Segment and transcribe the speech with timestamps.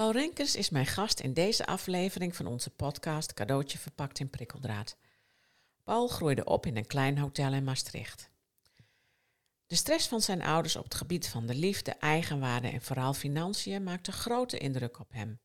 [0.00, 4.96] Paul Rinkers is mijn gast in deze aflevering van onze podcast Cadeautje verpakt in prikkeldraad.
[5.84, 8.30] Paul groeide op in een klein hotel in Maastricht.
[9.66, 13.82] De stress van zijn ouders op het gebied van de liefde, eigenwaarde en vooral financiën
[13.82, 15.40] maakte grote indruk op hem.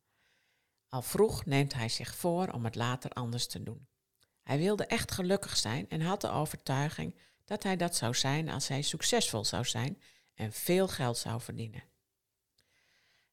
[0.89, 3.87] Al vroeg neemt hij zich voor om het later anders te doen.
[4.43, 7.15] Hij wilde echt gelukkig zijn en had de overtuiging
[7.45, 10.01] dat hij dat zou zijn als hij succesvol zou zijn
[10.33, 11.83] en veel geld zou verdienen.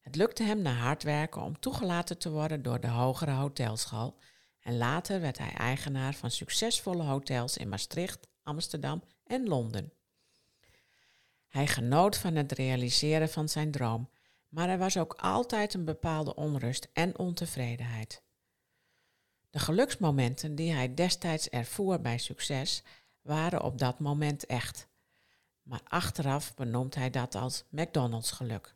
[0.03, 4.19] Het lukte hem na hard werken om toegelaten te worden door de hogere hotelschool
[4.60, 9.93] en later werd hij eigenaar van succesvolle hotels in Maastricht, Amsterdam en Londen.
[11.48, 14.10] Hij genoot van het realiseren van zijn droom,
[14.48, 18.23] maar er was ook altijd een bepaalde onrust en ontevredenheid.
[19.51, 22.82] De geluksmomenten die hij destijds ervoer bij succes
[23.21, 24.88] waren op dat moment echt.
[25.62, 28.74] Maar achteraf benoemt hij dat als McDonald's geluk.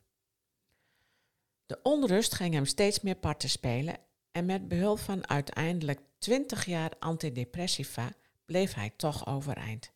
[1.66, 3.98] De onrust ging hem steeds meer parten spelen
[4.30, 8.12] en met behulp van uiteindelijk 20 jaar antidepressiva
[8.44, 9.92] bleef hij toch overeind.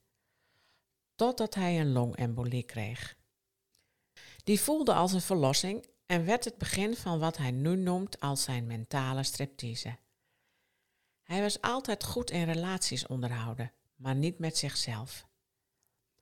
[1.15, 3.17] Totdat hij een longembolie kreeg.
[4.45, 8.43] Die voelde als een verlossing en werd het begin van wat hij nu noemt als
[8.43, 9.99] zijn mentale striptease.
[11.23, 15.27] Hij was altijd goed in relaties onderhouden, maar niet met zichzelf.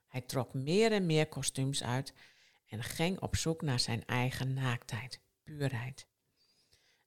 [0.06, 2.12] Hij trok meer en meer kostuums uit
[2.66, 5.20] en ging op zoek naar zijn eigen naaktheid,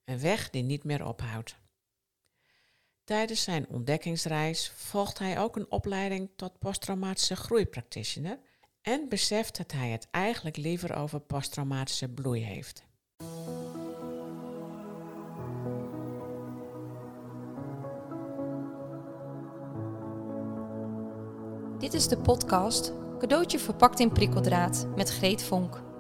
[0.06, 1.56] Een weg die niet meer ophoudt.
[3.04, 8.40] Tijdens zijn ontdekkingsreis volgt hij ook een opleiding tot posttraumatische groeipractitioner
[8.82, 12.84] en beseft dat hij het eigenlijk liever over posttraumatische bloei heeft.
[21.80, 25.91] Dit is de podcast Cadeautje verpakt in prikkeldraad met Greet Vonk.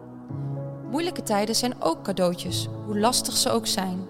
[0.92, 4.08] Moeilijke tijden zijn ook cadeautjes, hoe lastig ze ook zijn.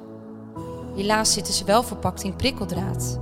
[0.95, 3.19] Helaas zitten ze wel verpakt in prikkeldraad.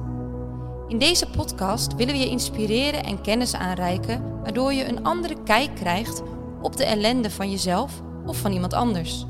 [0.88, 5.76] In deze podcast willen we je inspireren en kennis aanreiken, waardoor je een andere kijk
[5.76, 6.22] krijgt
[6.62, 9.26] op de ellende van jezelf of van iemand anders.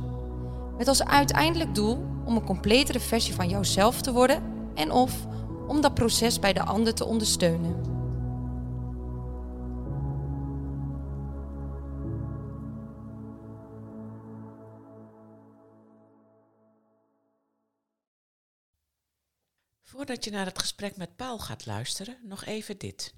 [0.77, 4.43] Met als uiteindelijk doel om een completere versie van jouzelf te worden
[4.75, 5.27] en of
[5.67, 7.88] om dat proces bij de ander te ondersteunen.
[19.99, 23.13] Voordat je naar het gesprek met Paul gaat luisteren, nog even dit.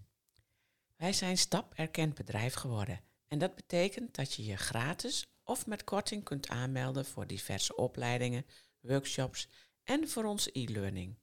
[0.98, 3.02] Wij zijn stap erkend bedrijf geworden.
[3.28, 8.46] En dat betekent dat je je gratis of met korting kunt aanmelden voor diverse opleidingen,
[8.80, 9.48] workshops
[9.84, 11.18] en voor onze e-learning.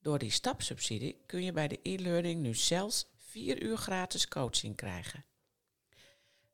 [0.00, 5.24] Door die stapsubsidie kun je bij de e-learning nu zelfs 4 uur gratis coaching krijgen.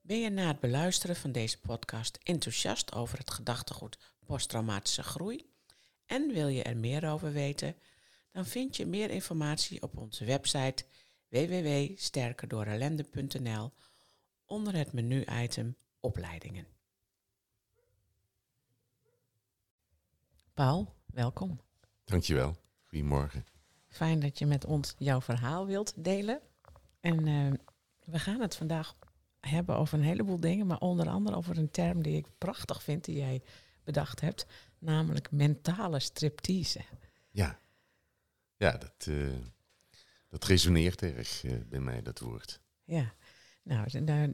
[0.00, 5.50] Ben je na het beluisteren van deze podcast enthousiast over het gedachtegoed posttraumatische groei
[6.06, 7.76] en wil je er meer over weten?
[8.30, 10.84] Dan vind je meer informatie op onze website
[11.28, 13.72] www.sterkerdoorellende.nl
[14.44, 16.66] onder het menu-item Opleidingen.
[20.54, 21.60] Paul, welkom.
[22.04, 22.56] Dankjewel.
[22.82, 23.46] Goedemorgen.
[23.88, 26.40] Fijn dat je met ons jouw verhaal wilt delen.
[27.00, 27.52] En uh,
[28.04, 28.96] we gaan het vandaag
[29.40, 33.04] hebben over een heleboel dingen, maar onder andere over een term die ik prachtig vind,
[33.04, 33.42] die jij
[33.84, 34.46] bedacht hebt,
[34.78, 36.80] namelijk mentale striptease.
[37.30, 37.58] Ja,
[38.58, 39.34] ja, dat, uh,
[40.28, 42.60] dat resoneert erg uh, bij mij, dat woord.
[42.84, 43.14] Ja,
[43.62, 44.28] nou, daar,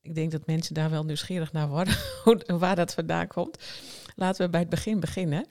[0.00, 3.58] ik denk dat mensen daar wel nieuwsgierig naar worden, hoe, waar dat vandaan komt.
[4.14, 5.46] Laten we bij het begin beginnen.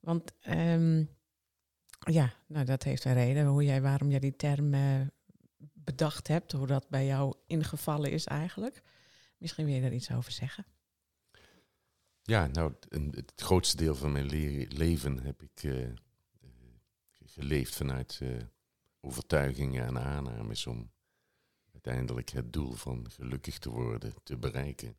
[0.00, 1.08] Want um,
[1.98, 5.00] ja, nou, dat heeft een reden hoe jij, waarom jij die term uh,
[5.72, 8.82] bedacht hebt, hoe dat bij jou ingevallen is eigenlijk.
[9.38, 10.66] Misschien wil je daar iets over zeggen.
[12.22, 12.72] Ja, nou,
[13.10, 15.62] het grootste deel van mijn le leven heb ik
[17.32, 18.42] geleefd vanuit uh,
[19.00, 20.90] overtuigingen en aannames om
[21.72, 24.96] uiteindelijk het doel van gelukkig te worden te bereiken.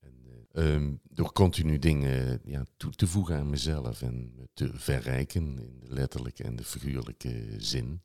[0.00, 5.40] En, uh, um, door continu dingen ja, toe te voegen aan mezelf en te verrijken
[5.40, 8.02] in de letterlijke en de figuurlijke zin.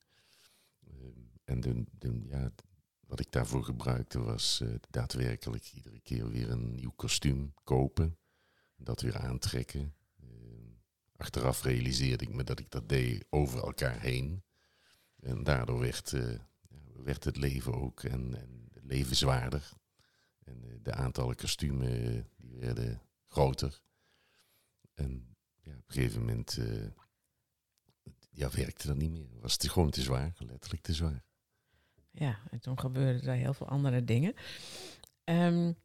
[0.87, 1.85] Um, en de,
[2.27, 2.51] ja,
[2.99, 8.17] wat ik daarvoor gebruikte was daadwerkelijk iedere keer weer een nieuw kostuum kopen,
[8.75, 9.93] dat weer aantrekken,
[11.17, 14.43] Achteraf realiseerde ik me dat ik dat deed over elkaar heen.
[15.19, 16.39] En daardoor werd, uh,
[16.93, 19.69] werd het leven ook en, en leven zwaarder.
[20.43, 23.81] En uh, de aantallen kostumen uh, die werden groter.
[24.93, 26.59] En ja, op een gegeven moment
[28.29, 29.27] ja, werkte dat niet meer.
[29.39, 31.23] Was het gewoon te zwaar, letterlijk te zwaar.
[32.11, 34.33] Ja, en toen gebeurden er heel veel andere dingen.
[35.23, 35.75] Um,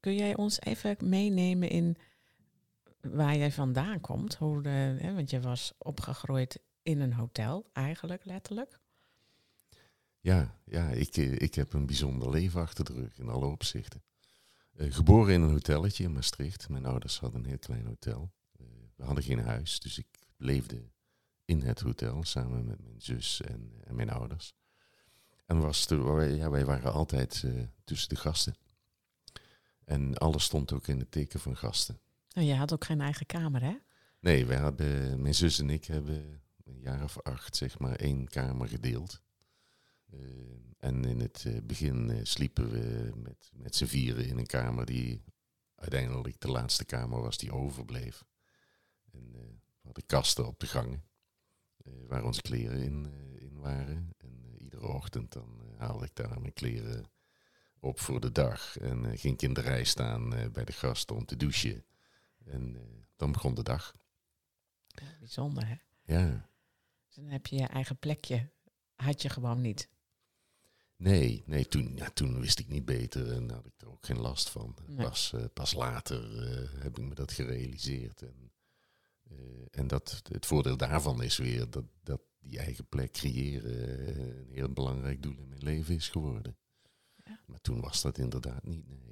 [0.00, 1.96] kun jij ons even meenemen in
[3.00, 4.34] waar jij vandaan komt.
[4.34, 8.80] Hoe hè, want je was opgegroeid in een hotel, eigenlijk letterlijk.
[10.20, 14.02] Ja, ja ik, ik heb een bijzonder leven achter de rug in alle opzichten.
[14.80, 16.68] Eh, geboren in een hotelletje in Maastricht.
[16.68, 18.32] Mijn ouders hadden een heel klein hotel.
[18.52, 18.66] Eh,
[18.96, 20.06] we hadden geen huis, dus ik
[20.36, 20.90] leefde
[21.44, 24.54] in het hotel samen met mijn zus en, mijn ouders.
[25.46, 27.52] En was ja, wij waren altijd eh,
[27.84, 28.56] tussen de gasten.
[29.84, 32.00] En alles stond ook in het teken van gasten.
[32.32, 33.76] En je had ook geen eigen kamer, hè?
[34.20, 38.28] Nee, wij hebben, mijn zus en ik hebben een jaar of acht zeg maar één
[38.28, 39.22] kamer gedeeld.
[40.10, 40.18] Eh,
[40.80, 44.86] en in het eh, begin eh, sliepen we met, met z'n vieren in een kamer
[44.86, 45.24] die
[45.74, 48.24] uiteindelijk de laatste kamer was die overbleef.
[49.12, 49.40] En eh,
[49.80, 51.04] we hadden kasten op de gangen
[52.06, 54.12] waar onze kleren in, in waren.
[54.16, 57.04] En iedere ochtend dan haalde ik daar mijn kleren
[57.80, 58.78] op voor de dag.
[58.78, 61.84] En ging ik in de rij staan bij de gasten om te douchen.
[62.44, 62.82] En eh,
[63.16, 63.96] dan begon de dag.
[64.86, 65.76] Ja, bijzonder, hè?
[66.02, 66.50] Ja.
[67.06, 68.50] Dus dan heb je je eigen plekje.
[68.94, 69.88] Had je gewoon niet.
[70.96, 74.20] Nee, nee toen, ja, toen wist ik niet beter en had ik er ook geen
[74.20, 74.76] last van.
[74.86, 75.06] Nee.
[75.06, 78.22] Pas, eh, pas later eh, heb ik me dat gerealiseerd.
[78.22, 78.52] En,
[79.70, 84.72] en dat, het voordeel daarvan is weer dat, dat die eigen plek creëren een heel
[84.72, 86.56] belangrijk doel in mijn leven is geworden.
[87.24, 87.40] Ja.
[87.46, 88.88] Maar toen was dat inderdaad niet.
[88.88, 89.09] Nee,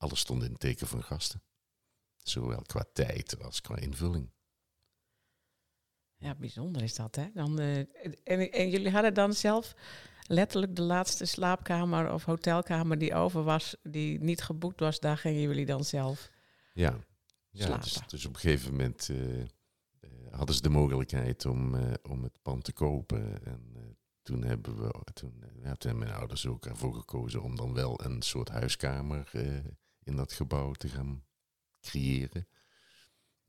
[0.00, 1.42] alles stond in het teken van gasten.
[2.16, 4.30] Zowel qua tijd als qua invulling.
[6.16, 7.30] Ja, bijzonder is dat, hè?
[7.34, 7.78] Dan, eh,
[8.24, 9.74] en, en jullie hadden dan zelf
[10.22, 15.40] letterlijk de laatste slaapkamer of hotelkamer die over was, die niet geboekt was, daar gingen
[15.40, 16.30] jullie dan zelf.
[16.74, 16.98] Ja,
[17.50, 19.46] ja dus, dus op een gegeven moment eh, eh,
[20.30, 23.44] hadden ze de mogelijkheid om, om het pand te kopen.
[23.44, 27.74] En toen hebben we, toen, ja, toen hebben mijn ouders ook ervoor gekozen om dan
[27.74, 29.30] wel een soort huiskamer
[30.02, 31.24] in dat gebouw te gaan
[31.80, 32.48] creëren.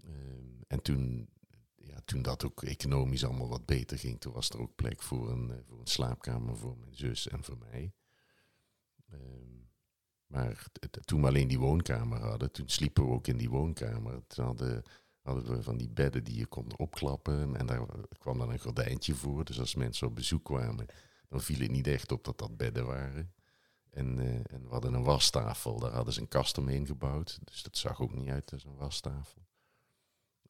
[0.03, 1.29] Ehm, en toen,
[1.75, 5.31] ja, toen dat ook economisch allemaal wat beter ging, toen was er ook plek voor
[5.31, 7.93] een, eh, voor een slaapkamer voor mijn zus en voor mij.
[9.09, 9.59] Ehm,
[10.27, 10.65] maar
[11.05, 14.27] toen we alleen die woonkamer hadden, toen sliepen we ook in die woonkamer.
[14.27, 14.83] Toen hadden,
[15.21, 17.55] hadden we van die bedden die je kon opklappen.
[17.55, 17.85] En daar
[18.17, 19.45] kwam dan een gordijntje voor.
[19.45, 20.85] Dus als mensen op bezoek kwamen,
[21.27, 23.33] dan viel het niet echt op dat dat bedden waren.
[23.91, 27.39] En, eh, en we hadden een wastafel, daar hadden ze een kast omheen gebouwd.
[27.43, 29.41] Dus dat zag ook niet uit als een wastafel.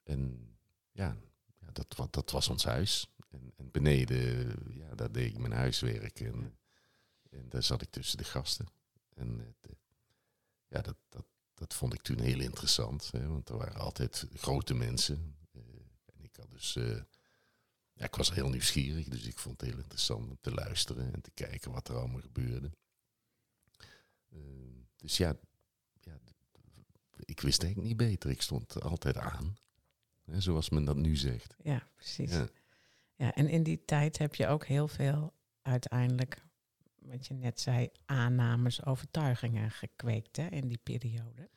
[0.04, 0.50] En
[0.92, 1.18] ja,
[1.60, 3.08] ja dat, dat was ons huis.
[3.30, 6.20] En, en beneden, ja, daar deed ik mijn huiswerk.
[6.20, 6.58] En,
[7.30, 8.68] en daar zat ik tussen de gasten.
[9.14, 9.78] En eh, de-
[10.68, 13.12] ja, dat, dat, dat vond ik toen heel interessant.
[13.12, 15.36] Hè, want er waren altijd grote mensen.
[15.52, 15.62] eh,
[16.06, 16.74] en ik had dus.
[17.94, 21.22] ja, ik was heel nieuwsgierig, dus ik vond het heel interessant om te luisteren en
[21.22, 22.72] te kijken wat er allemaal gebeurde.
[24.32, 24.40] Eh,
[24.96, 25.36] dus ja,
[27.26, 28.30] ik wist eigenlijk niet beter.
[28.30, 29.58] Ik stond altijd aan.
[30.24, 31.56] Hè, zoals men dat nu zegt.
[31.64, 32.32] Ja, precies.
[32.32, 32.48] Ja.
[33.16, 36.44] Ja, en in die tijd heb je ook heel veel uiteindelijk,
[36.96, 41.50] wat je net zei, aannames, overtuigingen gekweekt hè, in die periode.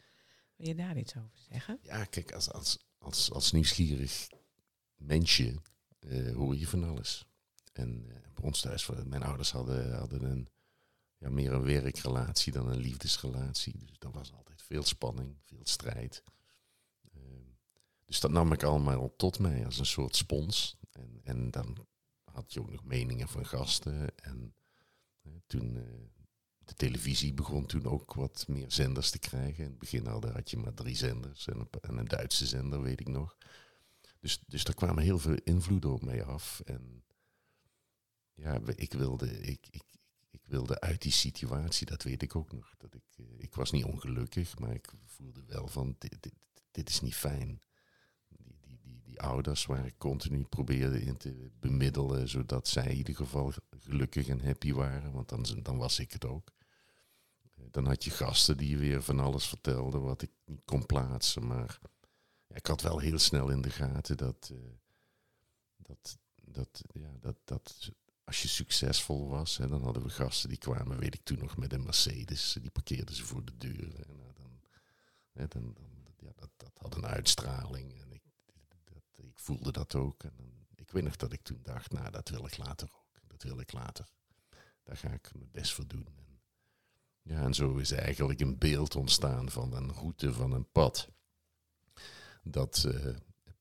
[0.56, 1.78] Wil je daar iets over zeggen?
[1.82, 4.28] Ja, kijk, als, als, als, als nieuwsgierig
[4.96, 5.60] mensje
[5.98, 7.26] eh, hoor je van alles.
[7.72, 10.48] En eh, bij ons thuis, eh, mijn ouders hadden, hadden een,
[11.24, 13.78] ja, meer een werkrelatie dan een liefdesrelatie.
[13.78, 16.22] Dus er was altijd veel spanning, veel strijd.
[17.12, 17.48] Ehm,
[18.04, 20.76] dus dat nam ik allemaal tot mij als een soort spons.
[20.90, 21.86] En, en dan
[22.24, 24.18] had je ook nog meningen van gasten.
[24.18, 24.54] En
[25.46, 25.76] toen...
[25.76, 26.14] eh,
[26.64, 29.64] de televisie begon toen ook wat meer zenders te krijgen.
[29.64, 33.00] In het begin had je maar drie zenders en een, en een Duitse zender, weet
[33.00, 33.36] ik nog.
[34.20, 36.60] Dus, dus er kwamen heel veel invloeden op mij af.
[36.64, 37.04] En
[38.34, 39.82] ja, ik wilde, ik, ik,
[40.34, 42.74] ik wilde uit die situatie, dat weet ik ook nog.
[42.76, 45.96] Dat ik, eh, ik was niet ongelukkig, maar ik voelde wel van,
[46.70, 47.60] dit, is niet fijn.
[48.28, 52.96] Die, die, die, die ouders waar ik continu probeerde in te bemiddelen, zodat zij in
[52.96, 56.52] ieder geval gelukkig en happy waren, want dan, dan was ik het ook.
[57.42, 61.46] Eh, Dan had je gasten die weer van alles vertelden wat ik niet kon plaatsen.
[61.46, 61.78] Maar
[62.48, 64.58] ik had wel heel snel in de gaten dat, eh,
[65.76, 67.90] dat, dat, ja, dat, dat
[68.24, 71.56] als je succesvol was, hè, dan hadden we gasten die kwamen, weet ik toen nog,
[71.56, 72.56] met een Mercedes.
[72.60, 74.00] Die parkeerden ze voor de deur.
[74.00, 74.16] En
[75.32, 75.76] nou, dan, dan,
[76.18, 78.00] ja, dat, dat had een uitstraling.
[78.00, 78.22] En ik,
[78.84, 80.22] dat, ik voelde dat ook.
[80.24, 83.20] En ik weet nog dat ik toen dacht, nou, dat wil ik later ook.
[83.26, 84.08] Dat wil ik later.
[84.82, 86.06] Daar ga ik mijn best voor doen.
[86.06, 86.40] En,
[87.22, 91.08] ja, en zo is eigenlijk een beeld ontstaan van een route, van een pad.
[92.42, 93.14] Dat eh,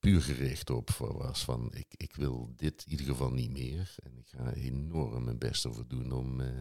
[0.04, 3.96] puur gericht op was van, ik, ik wil dit in ieder geval niet meer.
[4.04, 6.60] En ik ga enorm mijn best ervoor doen om, eh,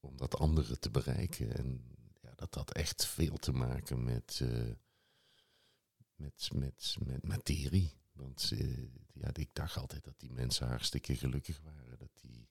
[0.00, 1.56] om dat andere te bereiken.
[1.56, 1.84] En
[2.22, 4.72] ja, dat had echt veel te maken met, eh,
[6.14, 7.92] met, met, met materie.
[8.12, 11.98] Want eh, ja, ik dacht altijd dat die mensen hartstikke gelukkig waren.
[11.98, 12.48] Dat die,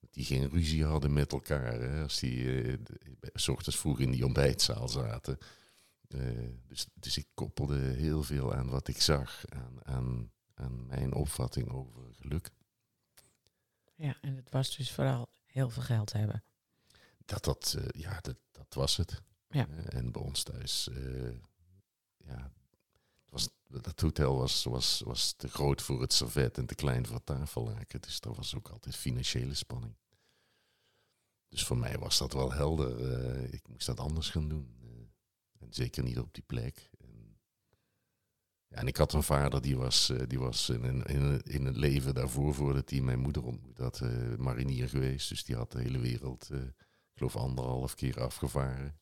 [0.00, 1.80] dat die geen ruzie hadden met elkaar.
[1.80, 2.78] Hè, als die
[3.34, 5.38] s ochtends vroeg in die ontbijtzaal zaten.
[6.08, 11.14] Uh, dus, dus ik koppelde heel veel aan wat ik zag, aan, aan, aan mijn
[11.14, 12.50] opvatting over geluk.
[13.94, 16.44] Ja, en het was dus vooral heel veel geld hebben.
[17.24, 19.22] Dat, dat, uh, ja, dat, dat was het.
[19.48, 19.66] Ja.
[19.68, 21.34] Uh, en bij ons thuis, uh,
[22.16, 22.52] ja,
[23.28, 27.16] was, dat hotel was, was, was te groot voor het servet en te klein voor
[27.16, 28.00] het tafellaken.
[28.00, 29.94] Dus er was ook altijd financiële spanning.
[31.48, 33.54] Dus voor mij was dat wel helder.
[33.54, 34.76] ik moest dat anders gaan doen.
[35.66, 36.90] En zeker niet op die plek.
[36.98, 37.38] En,
[38.68, 42.14] ja, en ik had een vader die was, die was in, in, in het leven
[42.14, 44.02] daarvoor, voordat hij mijn moeder ontmoet had,
[44.38, 45.28] marinier geweest.
[45.28, 46.50] Dus die had de hele wereld
[47.16, 48.98] ik geloof anderhalf keer afgevaren.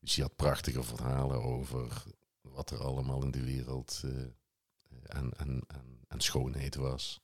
[0.00, 2.02] Dus die had prachtige verhalen over
[2.40, 4.24] wat er allemaal in de wereld uh,
[5.06, 5.38] aan,
[6.08, 7.22] aan, schoonheid was.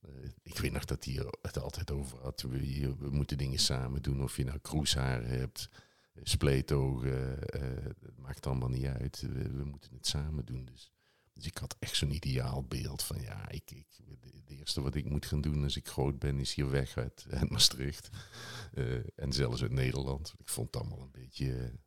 [0.00, 0.10] Uh,
[0.42, 2.40] ik weet nog dat hij het altijd over had.
[2.40, 4.22] We, moeten dingen samen doen.
[4.22, 5.68] Of je nou kroesharen hebt,
[6.22, 7.38] spleetogen,
[8.00, 9.20] het maakt allemaal niet uit.
[9.20, 10.64] We, we, moeten het samen doen.
[10.64, 10.90] Dus,
[11.32, 13.86] dus ik had echt zo'n ideaal beeld van ja, ik, ik,
[14.46, 17.26] het eerste wat ik moet gaan doen als ik groot ben, is hier weg uit,
[17.30, 18.08] uit Maastricht.
[18.74, 20.34] Uh, en zelfs uit Nederland.
[20.38, 21.46] Ik vond het allemaal een beetje,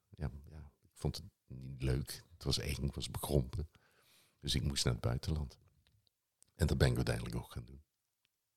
[0.09, 2.23] ja, ja, ik vond het niet leuk.
[2.33, 3.69] Het was eng, het was bekrompen.
[4.39, 5.57] Dus ik moest naar het buitenland.
[6.55, 7.83] En dat ben ik uiteindelijk ook gaan doen.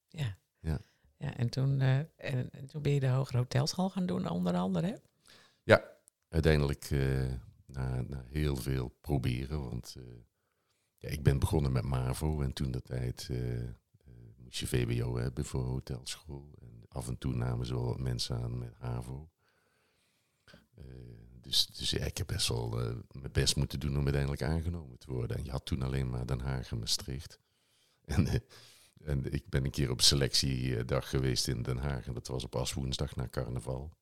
[0.09, 0.39] Ja.
[0.61, 0.81] Ja,
[1.17, 4.55] ja en, toen, uh, en, en, toen ben je de hogere hotelschool gaan doen, onder
[4.55, 4.97] andere, hè?
[5.63, 5.91] Ja,
[6.29, 6.91] uiteindelijk
[7.67, 9.97] na, na heel veel proberen, want
[10.97, 13.31] ja, ik ben begonnen met MAVO en toen de tijd
[14.37, 16.55] moest je VWO hebben voor hotelschool.
[16.61, 19.31] En af en toe namen ze wel wat mensen aan met HAVO.
[21.41, 22.69] Dus dus ik heb best wel
[23.11, 25.37] mijn best moeten doen om uiteindelijk aangenomen te worden.
[25.37, 27.39] En je had toen alleen maar Den Haag en Maastricht.
[28.05, 28.43] En,
[29.05, 32.07] en ik ben een keer op selectiedag geweest in Den Haag.
[32.07, 33.97] En dat was op aswoensdag na carnaval.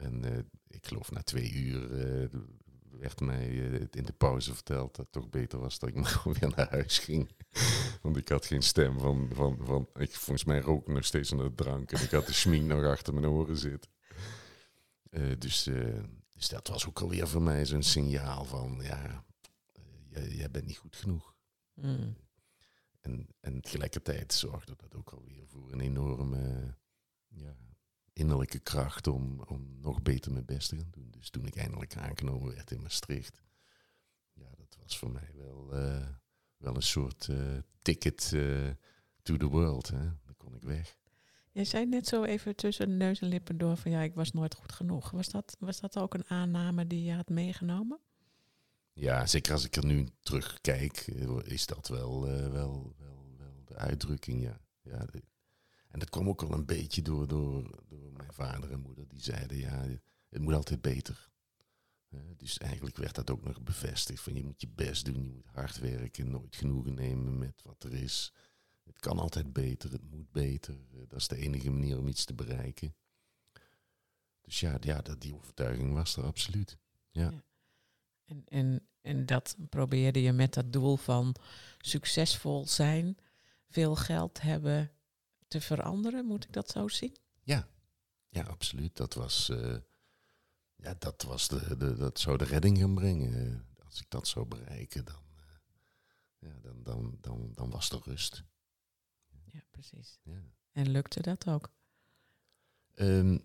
[0.00, 1.88] En ik geloof na twee uur
[2.90, 3.48] werd mij
[3.90, 6.98] in de pauze verteld dat het toch beter was dat ik maar weer naar huis
[6.98, 7.30] ging.
[8.02, 11.30] Want ik had geen stem van, van, van ik volgens mij rook ik nog steeds
[11.30, 13.90] naar de drank en ik had de schmink nog achter mijn oren zitten.
[15.38, 15.62] Dus,
[16.32, 19.24] dus dat was ook alweer voor mij zo'n signaal van, ja,
[20.08, 21.34] jij, jij, bent niet goed genoeg.
[21.74, 22.16] Mm.
[23.00, 26.74] En, en tegelijkertijd zorgde dat ook alweer voor een enorme
[27.28, 27.56] ja,
[28.12, 31.10] innerlijke kracht om, om nog beter mijn best te gaan doen.
[31.10, 33.42] Dus toen ik eindelijk aangenomen werd in Maastricht,
[34.32, 36.06] ja, dat was voor mij wel, uh,
[36.56, 38.68] wel een soort uh, ticket uh,
[39.22, 39.88] to the world.
[39.88, 39.98] Hè.
[39.98, 40.98] Dan kon ik weg.
[41.52, 44.54] Je zei net zo even tussen neus en lippen door van ja, ik was nooit
[44.54, 45.10] goed genoeg.
[45.10, 48.00] Was dat, was dat ook een aanname die je had meegenomen?
[48.92, 51.06] Ja, zeker als ik er nu terugkijk,
[51.44, 54.60] is dat wel, wel, wel, wel de uitdrukking, ja.
[54.82, 55.22] ja de,
[55.90, 59.08] en dat kwam ook wel een beetje door, door, door mijn vader en moeder.
[59.08, 59.86] Die zeiden, ja,
[60.28, 61.30] het moet altijd beter.
[62.36, 64.22] Dus eigenlijk werd dat ook nog bevestigd.
[64.22, 67.84] Van je moet je best doen, je moet hard werken, nooit genoegen nemen met wat
[67.84, 68.32] er is.
[68.84, 70.74] Het kan altijd beter, het moet beter.
[70.74, 72.94] Uh, dat is de enige manier om iets te bereiken.
[74.40, 76.78] Dus ja, ja dat, die overtuiging was er absoluut.
[77.10, 77.30] Ja.
[77.30, 77.44] ja.
[78.24, 81.34] En, en, en dat probeerde je met dat doel van
[81.78, 83.16] succesvol zijn,
[83.68, 84.90] veel geld hebben,
[85.50, 86.26] te veranderen?
[86.26, 87.16] Moet ik dat zo zien?
[87.42, 87.68] Ja,
[88.28, 88.96] ja absoluut.
[88.96, 89.76] Dat was, uh,
[90.76, 93.66] ja, dat, was de, de, dat zou de redding gaan brengen.
[93.84, 95.42] Als ik dat zou bereiken, dan, uh,
[96.38, 98.44] ja, dan, dan, dan, dan was er rust.
[99.44, 100.18] Ja, precies.
[100.22, 100.42] Ja.
[100.72, 101.70] En lukte dat ook?
[102.94, 103.44] Um,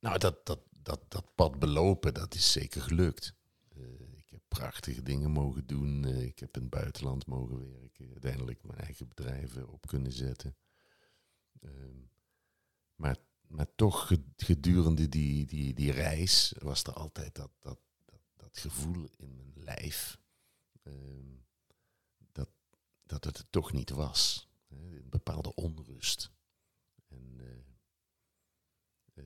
[0.00, 3.34] nou, dat, dat, dat, dat pad belopen, dat is zeker gelukt.
[3.76, 3.84] Uh,
[4.16, 6.04] ik heb prachtige dingen mogen doen.
[6.04, 8.10] ik heb in het buitenland mogen werken.
[8.12, 10.56] Uiteindelijk mijn eigen bedrijven op kunnen zetten.
[11.64, 12.10] Um,
[12.94, 13.16] maar,
[13.46, 17.78] maar toch gedurende die, die, die reis was er altijd dat, dat,
[18.36, 20.18] dat, gevoel in mijn lijf
[20.82, 21.44] um,
[22.32, 22.48] dat,
[23.02, 24.48] dat het toch niet was.
[24.68, 26.30] Een bepaalde onrust.
[27.08, 27.46] En uh,
[29.14, 29.24] uh,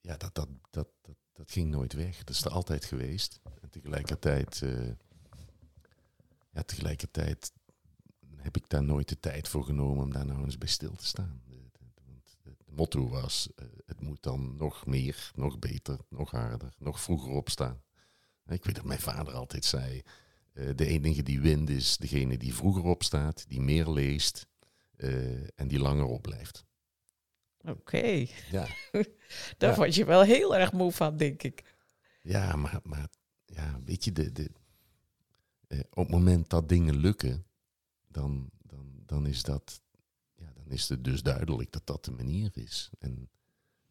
[0.00, 0.88] ja, dat, dat, dat,
[1.32, 2.18] dat, ging nooit weg.
[2.18, 3.40] Dat is er altijd geweest.
[3.60, 4.92] En tegelijkertijd, uh,
[6.50, 7.52] ja, tegelijkertijd
[8.36, 11.06] heb ik daar nooit de tijd voor genomen om daar nou eens bij stil te
[11.06, 11.42] staan
[12.76, 17.82] motto was, uh, het moet dan nog meer, nog beter, nog harder, nog vroeger opstaan.
[18.46, 20.02] Ik weet dat mijn vader altijd zei,
[20.52, 24.46] uh, de enige die wint is degene die vroeger opstaat, die meer leest
[24.96, 26.64] uh, en die langer opblijft.
[27.60, 27.70] Oké.
[27.70, 28.30] Okay.
[28.50, 28.66] Ja.
[29.58, 29.76] Daar ja.
[29.76, 31.74] word je wel heel erg moe van, denk ik.
[32.22, 33.08] Ja, maar, maar
[33.44, 34.50] ja, weet je, de, de,
[35.66, 37.46] eh, op het moment dat dingen lukken,
[38.08, 39.82] dan, dan, dan, is dat,
[40.64, 42.90] dan is het dus duidelijk dat dat de manier is.
[42.98, 43.28] En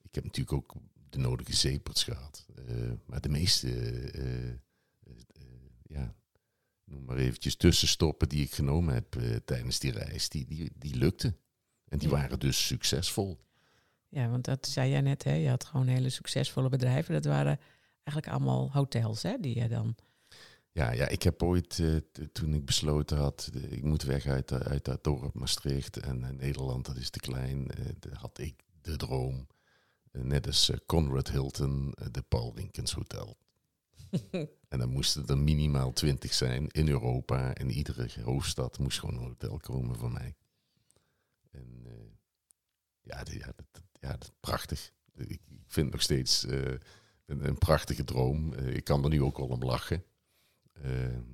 [0.01, 0.73] ik heb natuurlijk ook
[1.09, 2.45] de nodige zeeperts gehad.
[2.67, 3.69] Eh, maar de meeste,
[4.11, 4.57] eh, eh,
[5.83, 6.15] ja,
[6.83, 11.37] noem maar eventjes tussenstoppen die ik genomen heb tijdens die reis, die, die, die lukten.
[11.85, 13.39] En die waren dus succesvol.
[14.09, 15.33] Ja, want dat zei jij net, hè?
[15.33, 17.13] je had gewoon hele succesvolle bedrijven.
[17.13, 17.59] Dat waren
[18.03, 19.95] eigenlijk allemaal hotels, hè, die je dan...
[20.73, 21.83] Ja, ja ik heb ooit,
[22.31, 26.97] toen ik besloten had, ik moet weg uit, uit dat dorp Maastricht en Nederland, dat
[26.97, 27.67] is te klein,
[28.13, 29.47] had ik de droom
[30.21, 33.37] net als eh, Conrad Hilton, eh, de Paul Winkens Hotel.
[34.69, 37.53] en dan moesten er minimaal twintig zijn in Europa.
[37.53, 40.35] En iedere hoofdstad moest gewoon een hotel komen van mij.
[41.51, 41.85] En
[43.01, 44.91] ja, ja, dat, ja, dat prachtig.
[45.15, 46.79] Ik, ik vind het nog steeds een,
[47.25, 48.53] een, prachtige droom.
[48.53, 50.03] ik kan er nu ook al om lachen.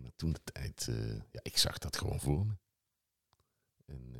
[0.01, 0.89] Maar toen de tijd,
[1.31, 2.53] ja, ik zag dat gewoon voor me.
[3.85, 4.15] En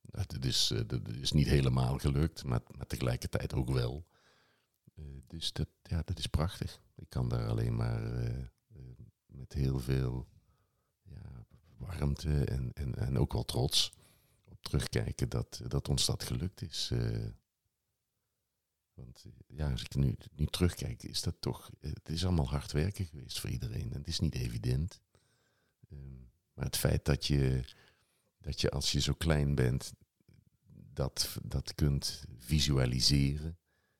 [0.00, 4.06] dat is, eh, dat is niet helemaal gelukt, maar, maar tegelijkertijd ook wel.
[5.26, 6.80] Dus dat, ja, dat is prachtig.
[6.94, 8.00] Ik kan daar alleen maar
[9.26, 10.28] met heel veel
[11.02, 13.92] ja, warmte en, en, en ook wel trots
[14.44, 16.92] op terugkijken dat, dat ons dat gelukt is.
[18.98, 21.70] Want ja, als ik nu, nu terugkijk, is dat toch.
[21.80, 23.92] Het is allemaal hard werken geweest voor iedereen.
[23.92, 25.00] En het is niet evident.
[25.88, 26.20] Ehm,
[26.54, 27.64] maar het feit dat je
[28.38, 29.92] dat je als je zo klein bent,
[30.92, 33.58] dat, dat kunt visualiseren.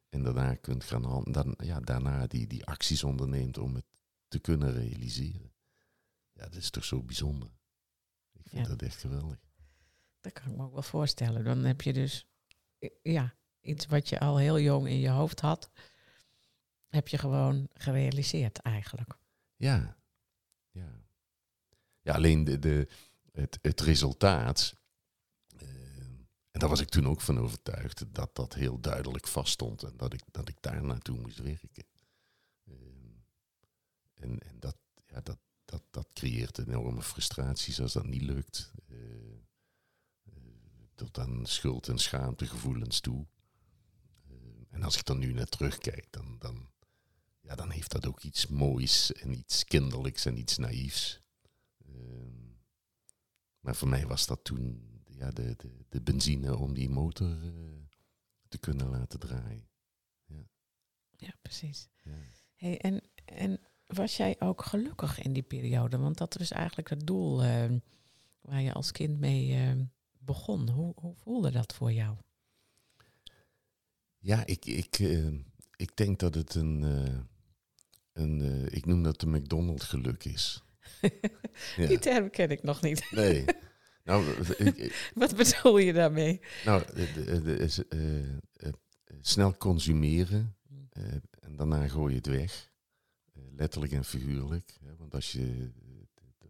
[0.08, 3.86] En daarna kunt gaan dan, ja, daarna die, die acties onderneemt om het
[4.28, 5.52] te kunnen realiseren.
[6.32, 7.48] Ja, dat is toch zo bijzonder.
[8.32, 9.38] Ik vind dat echt geweldig.
[10.20, 11.44] Dat kan ik me ook wel voorstellen.
[11.44, 12.26] Dan heb je dus
[13.02, 13.36] ja,
[13.68, 15.70] iets wat je al heel jong in je hoofd had,
[16.88, 19.18] heb je gewoon gerealiseerd eigenlijk.
[19.56, 19.96] Ja,
[20.70, 21.06] ja.
[22.00, 22.88] Ja, alleen de, de,
[23.32, 24.74] het, het resultaat.
[25.62, 25.68] Uh,
[26.50, 30.12] en daar was ik toen ook van overtuigd dat dat heel duidelijk vaststond en dat
[30.12, 31.86] ik, dat ik daar naartoe moest werken.
[32.64, 32.74] Uh,
[34.14, 34.76] en en dat,
[35.06, 38.72] ja, dat, dat, dat creëert enorme frustraties als dat niet lukt.
[38.88, 38.96] Uh,
[40.94, 43.26] tot aan schuld- en schaamtegevoelens toe.
[44.78, 46.70] En als ik dan nu naar terugkijk, dan, dan,
[47.40, 51.20] ja, dan heeft dat ook iets moois en iets kinderlijks en iets naïefs.
[53.60, 57.52] Maar voor mij was dat toen ja, de, de, de benzine om die motor uh,
[58.48, 59.68] te kunnen laten draaien.
[60.24, 60.42] Ja,
[61.16, 61.88] ja precies.
[62.02, 62.12] Ja.
[62.54, 65.98] Hey, en, en was jij ook gelukkig in die periode?
[65.98, 67.70] Want dat was eigenlijk het doel uh,
[68.40, 69.82] waar je als kind mee uh,
[70.18, 70.68] begon.
[70.68, 72.16] Hoe, hoe voelde dat voor jou?
[74.28, 74.98] Ja, ik, ik,
[75.76, 76.82] ik denk dat het een,
[78.12, 80.62] een ik noem dat de McDonald's geluk is.
[81.88, 83.10] Die term ken ik nog niet.
[83.10, 83.44] Nee.
[84.04, 84.24] Nou,
[85.14, 86.40] Wat bedoel je daarmee?
[86.64, 88.72] Nou, de, de,
[89.20, 90.56] snel consumeren
[91.40, 92.72] en daarna gooi je het weg.
[93.32, 94.78] letterlijk en figuurlijk.
[94.82, 95.70] Hè, want als je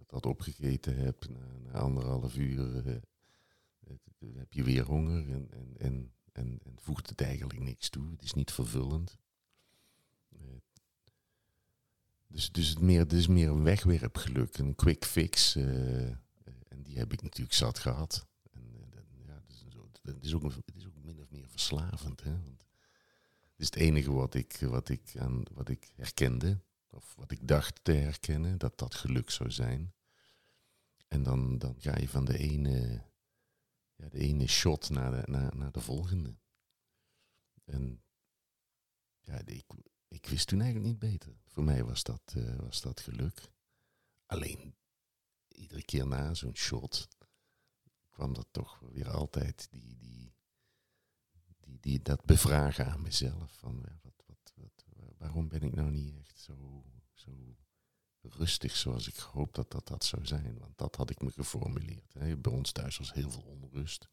[0.07, 2.85] dat opgegeten hebt na, na anderhalf uur,
[4.35, 8.11] heb je weer honger en, en, en, en, en voegt het eigenlijk niks toe.
[8.11, 9.19] Het is niet vervullend.
[12.29, 15.57] Dus, dus het, meer, het is meer een wegwerpgeluk, een quick fix.
[15.57, 16.09] Uh,
[16.69, 18.27] en die heb ik natuurlijk zat gehad.
[18.53, 18.63] En,
[19.27, 22.23] ja, is ook, het is ook min of meer verslavend.
[22.23, 22.31] Hè?
[22.31, 22.65] Want
[23.41, 27.49] het is het enige wat ik, wat, ik aan, wat ik herkende, of wat ik
[27.49, 29.93] dacht te herkennen, dat dat geluk zou zijn.
[31.09, 33.03] En dan, dan ga je van de ene,
[33.99, 36.39] ja, de ene shot naar de, naar, naar de volgende.
[37.65, 38.03] En
[39.21, 39.67] ja, ik,
[40.09, 41.37] ik wist toen eigenlijk niet beter.
[41.45, 43.53] Voor mij was dat, uh, was dat geluk.
[44.27, 44.77] Alleen
[45.49, 47.09] iedere keer na zo'n shot
[48.11, 50.35] kwam dat toch weer altijd die, die,
[51.61, 53.53] die, die, dat bevragen aan mezelf.
[53.53, 54.85] Van wat, wat, wat,
[55.19, 57.57] waarom ben ik nou niet echt zo, zo
[58.31, 60.59] rustig zoals ik gehoopt dat dat, dat zou zijn?
[60.59, 62.13] Want dat had ik me geformuleerd.
[62.13, 62.37] Hè.
[62.37, 64.09] Bij ons thuis was heel veel onrust.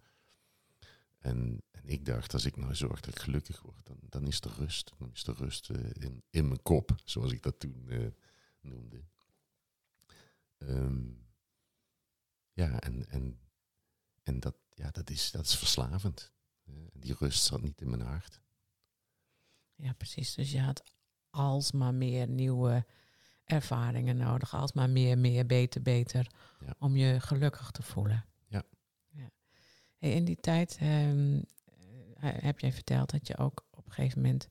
[1.17, 4.41] En, en ik dacht, als ik nou zorg dat ik gelukkig word, dan, dan is
[4.41, 4.91] er rust.
[4.97, 8.07] Dan is er rust uh, in, in mijn kop, zoals ik dat toen uh,
[8.61, 9.03] noemde.
[10.57, 11.27] Um,
[12.51, 13.39] ja, en, en,
[14.23, 16.31] en dat, ja, dat, is, dat is verslavend.
[16.93, 18.39] die rust zat niet in mijn hart.
[19.75, 20.33] Ja, precies.
[20.33, 20.83] Dus je had
[21.29, 22.85] alsmaar meer nieuwe
[23.45, 24.55] ervaringen nodig.
[24.55, 26.27] Alsmaar meer, meer, beter, beter.
[26.79, 28.25] Om je gelukkig te voelen.
[28.47, 28.63] Ja.
[29.09, 29.29] ja.
[29.97, 31.43] Hey, in die tijd um,
[32.19, 34.47] heb jij verteld dat je ook op een gegeven moment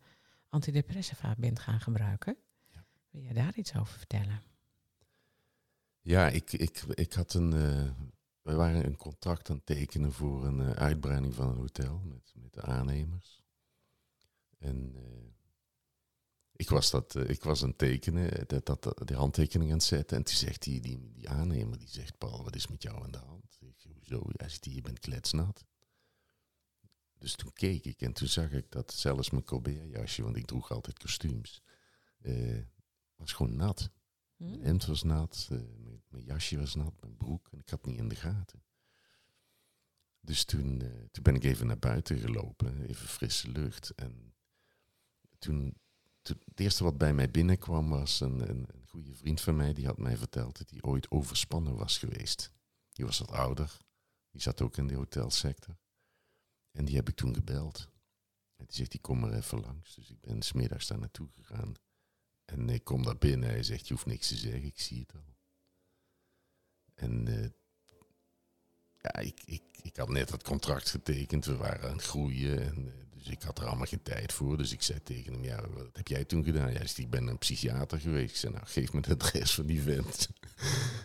[0.48, 2.36] antidepressiva bent gaan gebruiken.
[2.72, 2.84] Ja.
[3.10, 4.42] Wil je daar iets over vertellen?
[6.00, 7.52] Ja, ik, ik, ik had een.
[7.52, 7.90] eh,
[8.42, 12.32] we waren een contract aan het tekenen voor een eh, uitbreiding van een hotel met,
[12.34, 13.42] met de aannemers.
[14.58, 15.02] En eh,
[16.56, 19.76] ik was dat, eh, ik was aan het tekenen, eh, dat, dat, de handtekening aan
[19.76, 20.16] het zetten.
[20.16, 23.10] En toen zegt die, die, die aannemer, die zegt, Paul, wat is met jou aan
[23.10, 23.58] de hand?
[23.60, 24.22] Ik zeg, hoezo?
[24.32, 25.64] Hij zegt, je bent kletsnat.
[27.18, 30.70] Dus toen keek ik en toen zag ik dat zelfs mijn Colbert-jasje, want ik droeg
[30.70, 31.62] altijd kostuums,
[32.18, 32.62] eh,
[33.16, 33.90] was gewoon nat.
[34.36, 34.44] Hm?
[34.44, 37.48] Mijn hemd was nat, mijn, mijn jasje was nat, mijn broek.
[37.52, 38.62] En ik had het niet in de gaten.
[40.20, 40.78] Dus toen,
[41.10, 43.90] toen ben ik even naar buiten gelopen, even frisse lucht.
[43.90, 44.34] En
[45.38, 45.78] toen,
[46.28, 49.72] het eerste wat bij mij binnenkwam was een, een, een goede vriend van mij.
[49.72, 52.52] Die had mij verteld dat hij ooit overspannen was geweest.
[52.92, 53.78] Die was wat ouder.
[54.30, 55.76] Die zat ook in de hotelsector.
[56.70, 57.88] En die heb ik toen gebeld.
[58.56, 59.94] En die zegt, die kom maar even langs.
[59.94, 61.74] Dus ik ben smiddags daar naartoe gegaan.
[62.44, 63.48] En ik kom daar binnen.
[63.48, 65.36] Hij zegt, je hoeft niks te zeggen, ik zie het al.
[66.94, 67.50] En eh,
[68.98, 71.44] ja, ik, ik, ik had net het contract getekend.
[71.44, 72.60] We waren aan het groeien.
[72.60, 74.56] En, eh, dus ik had er allemaal geen tijd voor.
[74.56, 76.70] Dus ik zei tegen hem, ja, wat heb jij toen gedaan?
[76.70, 78.30] Ja, hij zegt, ik ben een psychiater geweest.
[78.30, 80.28] Ik zei, nou, geef me het adres van die vent.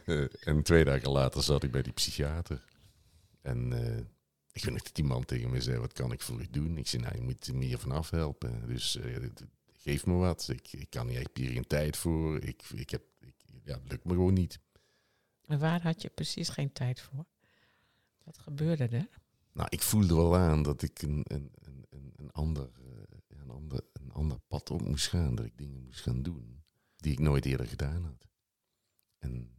[0.06, 2.66] Eh, en twee dagen later zat ik bij die psychiater.
[3.42, 3.98] En eh,
[4.52, 6.78] ik weet nog dat die man tegen me zei, wat kan ik voor u doen?
[6.78, 8.68] Ik zei, nou, je moet me hier vanaf helpen.
[8.68, 9.26] Dus eh,
[9.78, 10.50] geef me wat.
[10.52, 12.44] Ik, ik kan niet, ik heb hier geen tijd voor.
[12.44, 14.60] Ik, ik heb, ik, ja, het lukt me gewoon niet.
[15.46, 17.26] En waar had je precies geen tijd voor?
[18.24, 19.10] Wat gebeurde er?
[19.52, 21.52] Nou, ik voelde wel aan dat ik een, een,
[22.30, 25.36] een, ander, eh, een, ander, een ander pad op moest gaan.
[25.36, 26.64] Dat ik dingen moest gaan doen
[26.96, 28.28] die ik nooit eerder gedaan had.
[29.18, 29.58] En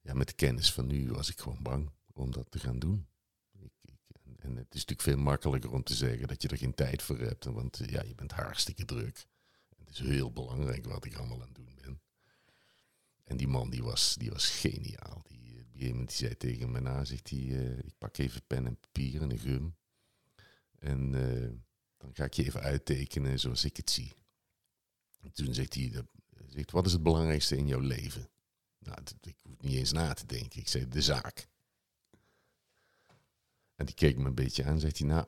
[0.00, 3.08] ja, met de kennis van nu was ik gewoon bang om dat te gaan doen.
[3.52, 3.98] Ik, ik,
[4.36, 7.18] en, het is natuurlijk veel makkelijker om te zeggen dat je er geen tijd voor
[7.18, 7.44] hebt.
[7.44, 9.26] Want eh, ja, je bent hartstikke druk.
[9.76, 12.02] Het is heel belangrijk wat ik allemaal aan het doen ben.
[13.24, 15.22] En die man die was, die was geniaal.
[15.22, 17.38] Die, eh, die zei tegen me na, zegt hij,
[17.84, 19.76] ik pak even pen en papier en een gum.
[20.84, 21.50] En eh,
[21.96, 24.12] dan ga ik je even uittekenen zoals ik het zie.
[25.20, 26.04] En toen zegt hij,
[26.46, 28.30] zegt, wat is het belangrijkste in jouw leven?
[28.78, 30.60] Nou, ik hoef niet eens na te denken.
[30.60, 31.48] Ik zei, de zaak.
[33.74, 35.26] En die keek me een beetje aan, zegt hij, nou,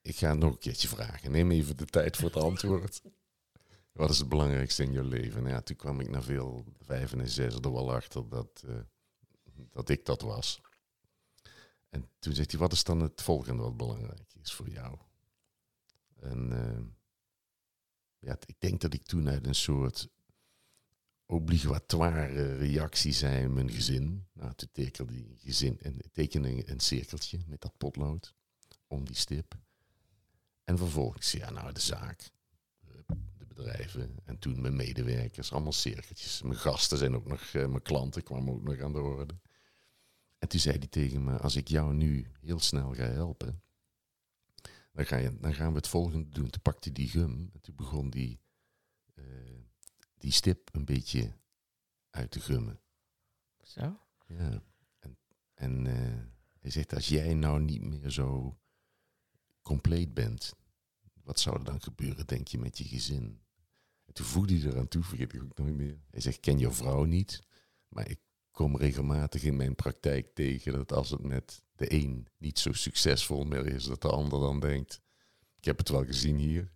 [0.00, 1.30] ik ga nog een keertje vragen.
[1.30, 3.02] Neem even de tijd voor het antwoord.
[3.92, 5.42] Wat is het belangrijkste in jouw leven?
[5.42, 8.80] Nou ja, toen kwam ik na veel vijven en zes er wel achter dat, eh,
[9.70, 10.60] dat ik dat was.
[11.96, 14.98] En toen zegt hij, wat is dan het volgende wat belangrijk is voor jou?
[16.20, 16.84] En eh,
[18.18, 20.08] ja, ik denk dat ik toen uit een soort
[21.26, 24.26] obligatoire reactie zei mijn gezin.
[24.32, 28.34] Nou, toen tekende die gezin en tekende een cirkeltje met dat potlood
[28.86, 29.54] om die stip.
[30.64, 32.30] En vervolgens, ja, nou, de zaak,
[33.38, 36.42] de bedrijven en toen mijn medewerkers, allemaal cirkeltjes.
[36.42, 39.34] Mijn gasten zijn ook nog, eh, mijn klanten kwamen ook nog aan de orde.
[40.38, 43.62] En toen zei hij tegen me, als ik jou nu heel snel ga helpen,
[44.92, 46.50] dan, ga je, dan gaan we het volgende doen.
[46.50, 48.40] Toen pakte hij die gum en toen begon die,
[49.14, 49.24] eh,
[50.18, 51.32] die stip een beetje
[52.10, 52.80] uit te gummen.
[53.62, 54.00] Zo?
[54.26, 54.62] Ja.
[54.98, 55.18] En,
[55.54, 56.22] en eh,
[56.58, 58.58] hij zegt, als jij nou niet meer zo
[59.62, 60.54] compleet bent,
[61.22, 63.40] wat zou er dan gebeuren, denk je, met je gezin?
[64.04, 65.98] En toen voegde hij eraan toe, vergeet ik ook nooit meer.
[66.10, 67.42] Hij zegt, ken jouw vrouw niet,
[67.88, 68.20] maar ik
[68.56, 73.44] kom regelmatig in mijn praktijk tegen dat als het met de een niet zo succesvol
[73.44, 75.00] meer is, dat de ander dan denkt,
[75.56, 76.70] ik heb het wel gezien hier.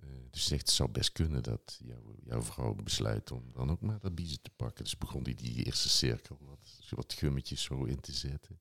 [0.00, 3.80] Eh, dus zegt, het zou best kunnen dat jouw, jouw vrouw besluit om dan ook
[3.80, 4.84] maar dat biezen te pakken.
[4.84, 8.60] Dus begon hij die eerste cirkel wat, wat gummetjes zo in te zetten.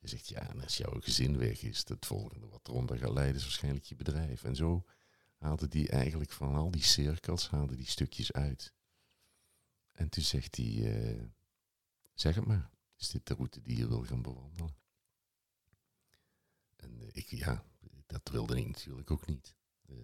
[0.00, 3.36] Hij zegt, ja, en als jouw gezin weg is, het volgende wat eronder gaat leiden
[3.36, 4.44] is waarschijnlijk je bedrijf.
[4.44, 4.84] En zo
[5.36, 8.72] haalde hij eigenlijk van al die cirkels, haalde die stukjes uit.
[9.98, 11.24] En toen zegt hij, eh,
[12.14, 14.76] zeg het maar, is dit de route die je wil gaan bewandelen?
[16.76, 17.64] En eh, ik, ja,
[18.06, 19.54] dat wilde ik natuurlijk ook niet.
[19.88, 19.96] Eh,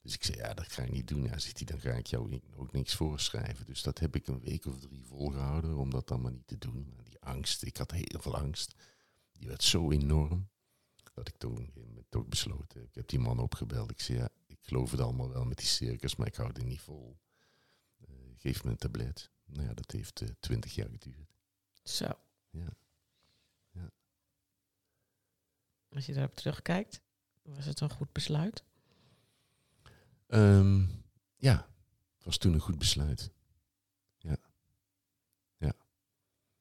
[0.00, 1.22] dus ik zei, ja, dat ga ik niet doen.
[1.22, 3.66] Ja, zegt hij, dan ga ik jou ook niks voorschrijven.
[3.66, 6.58] Dus dat heb ik een week of drie volgehouden om dat dan maar niet te
[6.58, 7.00] doen.
[7.04, 8.74] Die angst, ik had heel veel angst.
[9.32, 10.48] Die werd zo enorm
[11.14, 11.72] dat ik toen
[12.28, 12.88] besloten heb.
[12.88, 13.90] Ik heb die man opgebeld.
[13.90, 16.64] Ik zei, ja, ik geloof het allemaal wel met die circus, maar ik hou het
[16.64, 17.18] niet vol.
[18.40, 19.30] Geef me een tablet.
[19.44, 21.34] Nou ja, dat heeft eh, twintig jaar geduurd.
[21.82, 22.08] Zo.
[22.50, 22.68] Ja.
[25.88, 27.00] Als je daarop terugkijkt,
[27.42, 28.64] was het een goed besluit?
[30.26, 30.86] Ehm,
[31.36, 31.68] ja,
[32.16, 33.30] het was toen een goed besluit.
[34.18, 34.36] Ja.
[35.56, 35.72] Ja.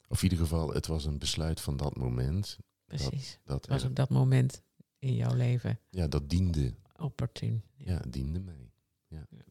[0.08, 2.58] Of in ieder geval, het was een besluit van dat moment.
[2.86, 3.40] Precies.
[3.44, 4.62] Dat, Het was op dat moment
[5.00, 6.76] in jouw leven ja, dat diende.
[6.96, 7.64] opportun.
[7.78, 8.72] Ja, het diende mij.
[9.08, 9.26] Ja.
[9.30, 9.46] Ja.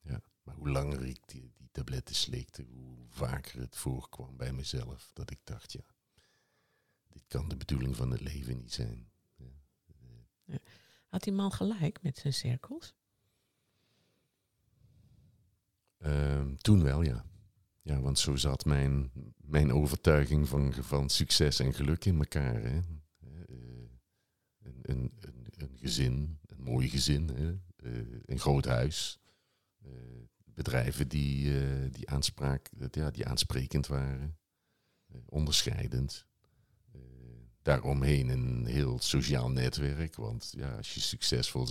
[0.00, 0.22] ja.
[0.42, 5.10] Maar hoe langer ik die, die tabletten slikte, hoe vaker het voorkwam bij mezelf.
[5.12, 5.84] Dat ik dacht, ja,
[7.08, 9.08] dit kan de bedoeling van het leven niet zijn.
[11.08, 12.94] Had die man gelijk met zijn cirkels?
[15.98, 17.24] Ehm, toen wel, ja.
[17.82, 22.62] Ja, want zo zat mijn, mijn overtuiging van, van succes en geluk in elkaar.
[22.62, 22.78] Hè.
[22.78, 22.82] Eh,
[24.62, 27.50] een, een, een, een gezin, een mooi gezin, hè.
[27.76, 29.18] Eh, een groot huis.
[30.54, 34.38] Eh, bedrijven die, die, aanspraak, ja, die aansprekend waren.
[35.26, 36.26] onderscheidend.
[37.62, 40.16] daaromheen een heel sociaal netwerk.
[40.16, 41.68] Want ja, als je succesvol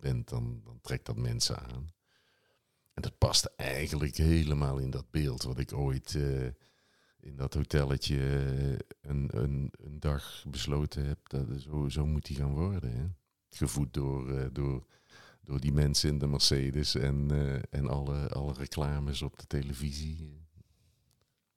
[0.00, 1.88] bent, dan, dan trekt dat mensen aan.
[2.94, 6.14] En dat paste eigenlijk helemaal in dat beeld wat ik ooit
[7.20, 8.18] in dat hotelletje
[9.00, 11.28] een, een, een, dag besloten heb.
[11.28, 12.92] Dat zo, zo moet die gaan worden.
[12.92, 13.06] Hè?
[13.50, 14.86] Gevoed door, door,
[15.48, 17.30] door die mensen in de Mercedes en,
[17.70, 20.46] en alle, alle reclames op de televisie.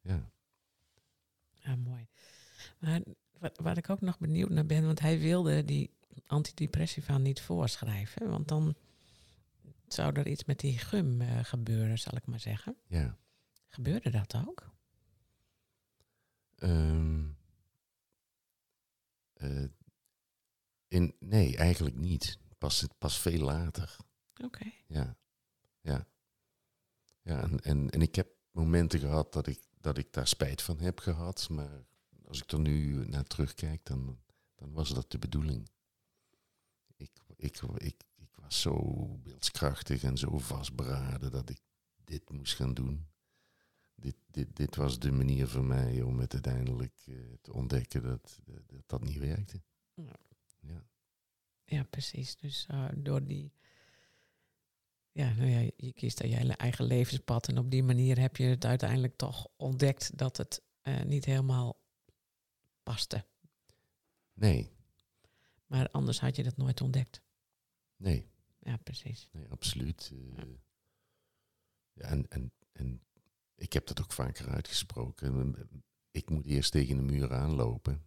[0.01, 0.31] Ja.
[1.51, 2.07] Ja, mooi.
[2.79, 3.01] Maar
[3.39, 5.89] wat, wat ik ook nog benieuwd naar ben, want hij wilde die
[6.25, 8.29] antidepressiva niet voorschrijven.
[8.29, 8.75] Want dan
[9.87, 12.75] zou er iets met die gum uh, gebeuren, zal ik maar zeggen.
[12.87, 13.17] Ja.
[13.67, 14.71] Gebeurde dat ook?
[16.57, 17.37] Um,
[19.37, 19.63] uh,
[20.87, 22.39] in, nee, eigenlijk niet.
[22.61, 23.97] Pas, pas veel later.
[24.43, 24.71] Oké.
[24.87, 25.17] Ja.
[25.81, 26.07] Ja.
[27.21, 30.79] Ja, en, en, en ik heb momenten gehad dat ik, dat ik daar spijt van
[30.79, 31.49] heb gehad.
[31.49, 31.85] Maar
[32.25, 34.19] als ik er nu naar terugkijk, dan,
[34.55, 35.69] dan was dat de bedoeling.
[36.95, 38.03] Ik, ik, ik,
[38.47, 41.59] zo beeldskrachtig en zo vastberaden dat ik
[42.03, 43.07] dit moest gaan doen.
[43.95, 48.39] Dit, dit, dit was de manier voor mij om het uiteindelijk uh, te ontdekken dat,
[48.65, 49.61] dat dat niet werkte.
[49.93, 50.85] Ja,
[51.71, 51.77] ja.
[51.77, 52.35] ja precies.
[52.35, 53.53] Dus uh, door die.
[55.11, 58.65] Ja, nou ja, je kiest je eigen levenspad en op die manier heb je het
[58.65, 61.81] uiteindelijk toch ontdekt dat het uh, niet helemaal
[62.83, 63.25] paste.
[64.33, 64.71] Nee.
[65.65, 67.21] Maar anders had je dat nooit ontdekt.
[67.95, 68.31] Nee
[68.61, 69.29] ja, precies.
[69.31, 70.11] Nee, absoluut.
[70.13, 70.43] Uh,
[71.93, 73.01] ja, en, en, en
[73.55, 75.55] ik heb dat ook vaker uitgesproken.
[76.11, 78.05] Ik moet eerst tegen de muur aanlopen.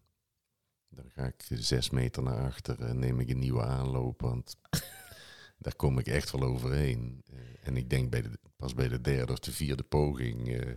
[0.94, 4.56] Dan ga ik zes meter naar achter en neem ik een nieuwe aanloop, want
[5.64, 7.24] daar kom ik echt wel overheen.
[7.32, 10.74] Uh, en ik denk bij de, pas bij de derde of de vierde poging uh,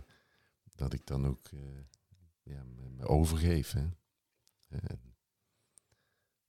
[0.74, 1.48] dat ik dan ook
[2.42, 3.72] ja, me overgeef.
[3.72, 3.86] Hè.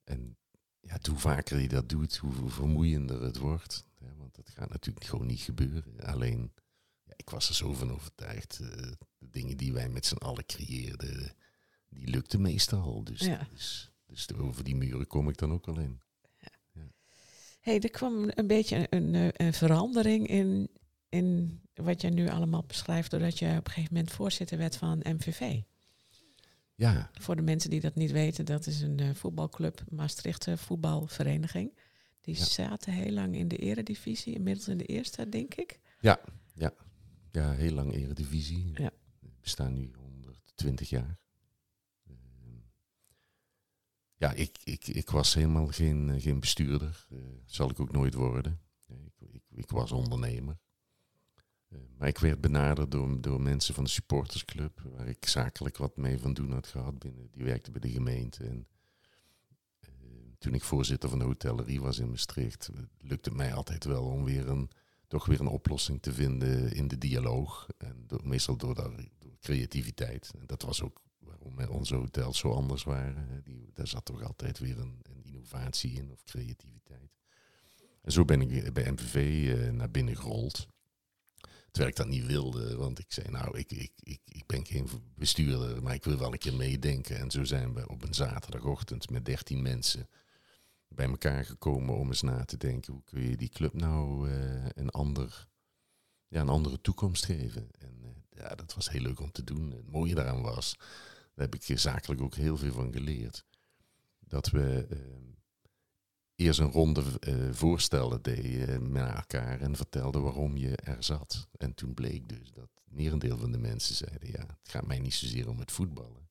[0.04, 0.38] en
[0.80, 3.86] ja, hoe vaker je dat doet, hoe vermoeiender het wordt.
[4.18, 6.00] want dat gaat natuurlijk gewoon niet gebeuren.
[6.00, 6.54] Alleen,
[7.04, 8.58] ja, ik was er zo van overtuigd.
[9.18, 11.36] De dingen die wij met z'n allen creëerden,
[11.90, 13.04] die lukten meestal.
[13.04, 16.02] Dus, dus, dus, over die muren kom ik dan ook al in.
[16.40, 16.82] Ja.
[17.60, 20.70] hey, er kwam een beetje een, een, een verandering in,
[21.10, 25.00] in wat jij nu allemaal beschrijft, doordat je op een gegeven moment voorzitter werd van
[25.04, 25.62] MVV.
[26.76, 27.10] Ja.
[27.14, 31.72] Voor de mensen die dat niet weten, dat is een uh, voetbalclub, Maastrichtse voetbalvereniging.
[32.22, 35.80] Die zaten heel lang in de eredivisie, inmiddels in de eerste, denk ik.
[36.00, 36.20] Ja,
[36.54, 36.74] ja.
[37.32, 38.72] ja heel lang eredivisie.
[38.74, 38.92] Ja.
[39.20, 41.18] We bestaan nu 120 jaar.
[44.20, 47.08] Ja, ik, ik, ik was helemaal geen, eh, geen bestuurder.
[47.12, 48.60] Uh, zal ik ook nooit worden.
[48.88, 50.58] Ik, ik, ik was ondernemer.
[51.68, 55.98] Eh, maar ik werd benaderd door, door mensen van de supportersclub, waar ik zakelijk wat
[55.98, 57.28] mee van doen had gehad binnen.
[57.32, 58.44] Die werkte bij de gemeente.
[58.44, 58.68] En
[59.82, 59.90] uh,
[60.38, 64.24] toen ik voorzitter van de hotellerie was in Maastricht, lukte het mij altijd wel om
[64.24, 64.70] weer een,
[65.08, 67.68] toch weer een oplossing te vinden in de dialoog.
[67.78, 70.32] En door, meestal door, door creativiteit.
[70.40, 73.42] En dat was ook waarom onze hotels zo anders waren.
[73.44, 77.18] Die, daar zat toch altijd weer een, een innovatie in of creativiteit.
[78.02, 80.68] En zo ben ik bij MVV uh, naar binnen gerold.
[81.72, 84.88] Terwijl ik dat niet wilde, want ik zei, nou, ik, ik, ik, ik ben geen
[85.16, 87.18] bestuurder, maar ik wil wel een keer meedenken.
[87.18, 90.10] En zo zijn we op een zaterdagochtend met dertien mensen
[90.88, 94.66] bij elkaar gekomen om eens na te denken, hoe kun je die club nou uh,
[94.76, 95.48] een, ander,
[96.28, 97.70] ja, een andere toekomst geven.
[97.72, 99.72] En uh, ja, dat was heel leuk om te doen.
[99.72, 100.76] Het mooie daaraan was,
[101.40, 103.46] daar heb ik zakelijk ook heel veel van geleerd,
[104.20, 104.88] dat we...
[104.90, 104.98] Uh,
[106.36, 111.48] eerst een ronde uh, voorstellen deed uh, met elkaar en vertelde waarom je er zat.
[111.58, 115.14] En toen bleek dus dat merendeel van de mensen zeiden, ja, het gaat mij niet
[115.14, 116.30] zozeer om het voetballen.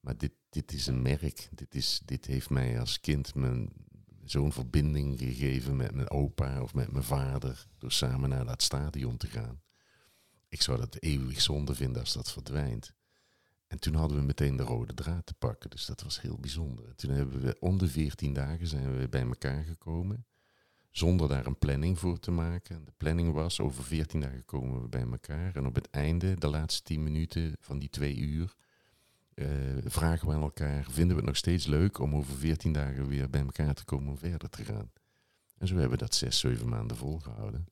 [0.00, 1.48] Maar dit, dit is een merk.
[1.50, 3.72] Dit, is, dit heeft mij als kind mijn,
[4.24, 7.66] zo'n verbinding gegeven met mijn opa of met mijn vader.
[7.78, 9.62] Door samen naar dat stadion te gaan.
[10.48, 12.94] Ik zou dat eeuwig zonde vinden als dat verdwijnt.
[13.74, 15.70] En toen hadden we meteen de rode draad te pakken.
[15.70, 16.94] Dus dat was heel bijzonder.
[16.94, 20.26] toen hebben we om de veertien dagen zijn we bij elkaar gekomen.
[20.90, 22.84] zonder daar een planning voor te maken.
[22.84, 25.56] De planning was, over 14 dagen komen we bij elkaar.
[25.56, 28.54] En op het einde, de laatste 10 minuten van die twee uur,
[29.34, 29.46] eh,
[29.84, 33.30] vragen we aan elkaar, vinden we het nog steeds leuk om over 14 dagen weer
[33.30, 34.90] bij elkaar te komen om verder te gaan.
[35.58, 37.66] En zo hebben we dat zes, zeven maanden volgehouden.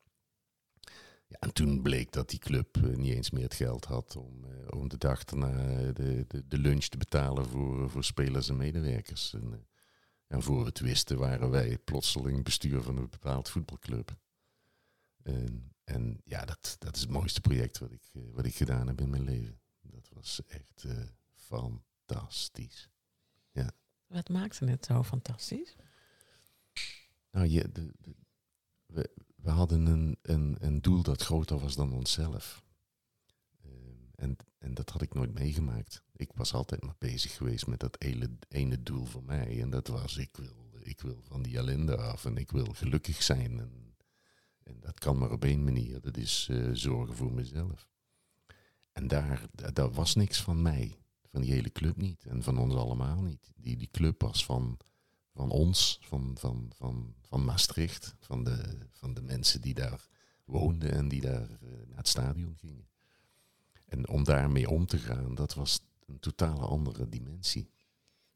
[1.32, 4.44] Ja, en toen bleek dat die club eh, niet eens meer het geld had om,
[4.44, 8.56] eh, om de dag daarna de, de, de lunch te betalen voor, voor spelers en
[8.56, 9.34] medewerkers.
[9.34, 9.58] En, eh,
[10.26, 14.16] en voor het wisten waren wij plotseling bestuur van een bepaald voetbalclub.
[15.22, 18.86] En, en ja, dat, dat is het mooiste project wat ik, eh, wat ik gedaan
[18.86, 19.60] heb in mijn leven.
[19.82, 21.02] Dat was echt eh,
[21.34, 22.90] fantastisch.
[24.06, 25.76] Wat maakte het zo fantastisch?
[27.30, 28.14] Nou, je, de, de-
[28.86, 29.10] we,
[29.42, 32.64] we hadden een, een, een doel dat groter was dan onszelf.
[33.64, 36.02] Ehm, en, en dat had ik nooit meegemaakt.
[36.16, 39.60] Ik was altijd maar bezig geweest met dat ene, ene doel voor mij.
[39.60, 43.22] En dat was, ik wil, ik wil van die ellende af en ik wil gelukkig
[43.22, 43.58] zijn.
[43.60, 43.96] En,
[44.62, 46.00] en dat kan maar op één manier.
[46.00, 47.88] Dat is eh, zorgen voor mezelf.
[48.92, 50.96] En daar, daar, daar was niks van mij.
[51.30, 52.24] Van die hele club niet.
[52.24, 53.52] En van ons allemaal niet.
[53.56, 54.78] Die, die club was van
[55.34, 60.08] van ons, van, van, van, van Maastricht, van de, van de mensen die daar
[60.44, 62.88] woonden en die daar eh, naar het stadion gingen.
[63.86, 67.70] En om daarmee om te gaan, dat was een totale andere dimensie.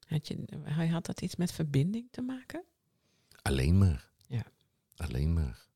[0.06, 2.64] Had, je, hij had dat iets met verbinding te maken?
[3.42, 4.10] Alleen maar.
[4.26, 4.46] Ja.
[4.96, 5.68] Alleen maar.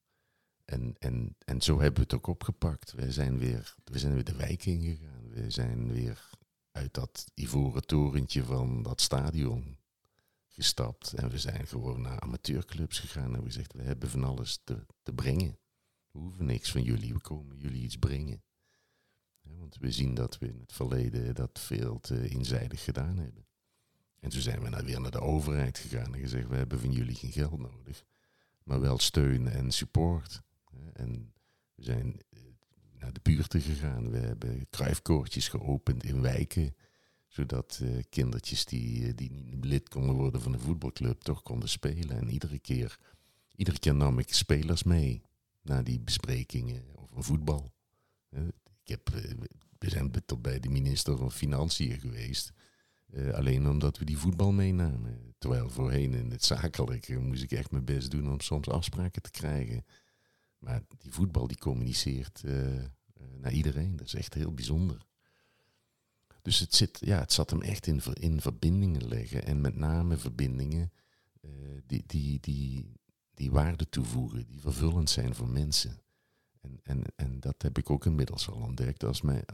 [0.65, 2.93] En, en, en zo hebben we het ook opgepakt.
[2.93, 5.29] We zijn weer, we zijn weer de wijk ingegaan.
[5.31, 6.31] We zijn weer
[6.73, 9.79] uit dat ivoren torentje van dat stadion
[10.53, 11.13] gestapt.
[11.13, 13.35] En we zijn gewoon naar amateurclubs gegaan.
[13.35, 15.59] En we gezegd, we hebben van alles te, te brengen.
[16.11, 18.43] We hoeven niks van jullie, we komen jullie iets brengen.
[19.43, 23.47] Want we zien dat we in het verleden dat veel te eenzijdig gedaan hebben.
[24.21, 26.93] En toen zijn we naar, weer naar de overheid gegaan en gezegd, we hebben van
[26.93, 28.05] jullie geen geld nodig.
[28.63, 30.43] Maar wel steun en support.
[30.93, 31.33] En
[31.75, 32.41] we zijn eh,
[32.99, 34.11] naar de buurten gegaan.
[34.11, 36.75] We hebben kruifkoortjes geopend in wijken
[37.31, 41.69] zodat eh, kindertjes die, eh, die niet lid konden worden van een voetbalclub toch konden
[41.69, 42.11] spelen.
[42.11, 42.99] En iedere keer,
[43.57, 45.23] iedere keer nam ik spelers mee
[45.63, 47.73] naar die besprekingen over voetbal.
[48.29, 48.43] Eh,
[48.83, 49.31] ik heb, eh,
[49.79, 52.53] we zijn tot bij de minister van Financiën geweest.
[53.33, 55.35] alleen omdat we die voetbal meenamen.
[55.39, 59.31] Terwijl voorheen in het zakelijke moest ik echt mijn best doen om soms afspraken te
[59.31, 59.85] krijgen.
[60.59, 62.43] Maar die voetbal die communiceert
[63.39, 63.97] naar iedereen.
[63.97, 65.07] Dat is echt heel bijzonder.
[66.43, 69.45] Dus het, zit, ja, het zat hem echt in, in verbindingen leggen.
[69.45, 70.93] En met name verbindingen
[71.41, 71.51] eh,
[71.87, 72.93] die, die, die,
[73.35, 76.03] die waarde toevoegen, die vervullend zijn voor mensen.
[76.61, 79.05] En, en, en dat heb ik ook inmiddels al ontdekt.
[79.05, 79.45] Als mij,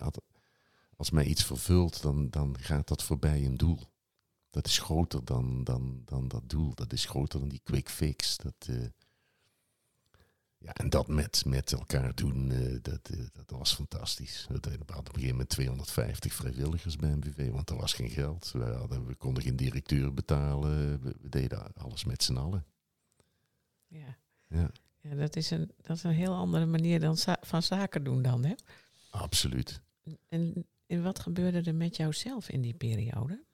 [0.97, 3.79] als mij iets vervult, dan, dan gaat dat voorbij een doel.
[4.51, 6.75] Dat is groter dan, dan, dan dat doel.
[6.75, 8.37] Dat is groter dan die quick fix.
[8.37, 8.87] Dat, eh,
[10.67, 14.47] ja, en dat met, met elkaar doen, eh, dat, eh, dat was fantastisch.
[14.49, 18.51] We hadden op een gegeven moment 250 vrijwilligers bij MVV, want er was geen geld.
[18.53, 21.03] We, hadden, we konden geen directeur betalen.
[21.03, 22.65] We, we deden alles met z'n allen.
[23.87, 24.19] Ja.
[24.49, 28.05] Ja, ja dat, is een, dat is een heel andere manier dan za- van zaken
[28.05, 28.55] doen dan, hè?
[29.11, 29.81] absoluut.
[30.29, 33.45] En, en wat gebeurde er met jouzelf in die periode?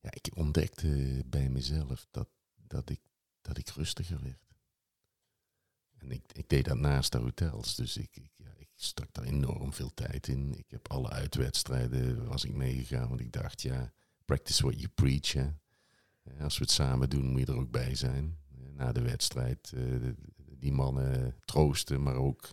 [0.00, 2.28] Ja, ik ontdekte bij mezelf dat,
[2.66, 3.00] dat, ik,
[3.40, 4.51] dat ik rustiger werd.
[6.02, 9.24] En ik, ik deed dat naast de hotels, dus ik, ik, ja, ik stak daar
[9.24, 10.54] enorm veel tijd in.
[10.58, 13.92] Ik heb alle uitwedstrijden, was ik meegegaan, want ik dacht, ja,
[14.24, 15.32] practice what you preach.
[15.32, 15.50] Hè.
[16.40, 18.38] Als we het samen doen, moet je er ook bij zijn.
[18.76, 19.82] Na de wedstrijd, eh,
[20.58, 22.50] die mannen troosten, maar ook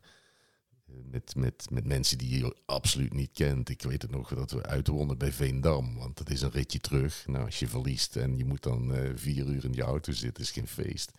[0.85, 3.69] eh, met, met, met mensen die je absoluut niet kent.
[3.69, 7.27] Ik weet het nog dat we uitwonnen bij Veendam, want dat is een ritje terug.
[7.27, 10.43] Nou, als je verliest en je moet dan eh, vier uur in die auto zitten,
[10.43, 11.11] is geen feest.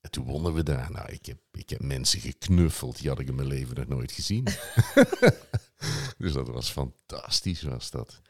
[0.00, 0.90] En toen wonnen we daar.
[0.92, 4.12] Nou, ik heb, ik heb mensen geknuffeld, die had ik in mijn leven nog nooit
[4.12, 4.44] gezien.
[6.18, 8.20] dus dat was fantastisch, was dat.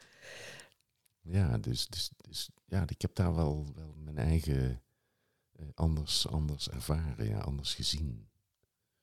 [1.21, 4.81] Ja, dus, dus, dus ja, ik heb daar wel, wel mijn eigen
[5.51, 8.29] eh, anders, anders ervaren, ja, anders gezien.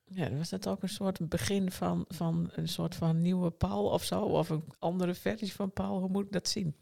[0.03, 4.03] Ja, was dat ook een soort begin van, van een soort van nieuwe Paul of
[4.03, 4.21] zo?
[4.21, 5.99] Of een andere versie van Paul?
[5.99, 6.75] Hoe moet ik dat zien?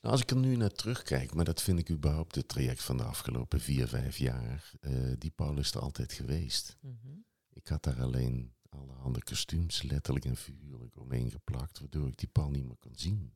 [0.00, 2.96] Nou, als ik er nu naar terugkijk, maar dat vind ik überhaupt het traject van
[2.96, 6.76] de afgelopen vier, vijf jaar, eh, die Paul is er altijd geweest.
[7.52, 12.50] Ik had daar alleen allerhande kostuums, letterlijk en figuurlijk, omheen geplakt, waardoor ik die Paul
[12.50, 13.34] niet meer kon zien.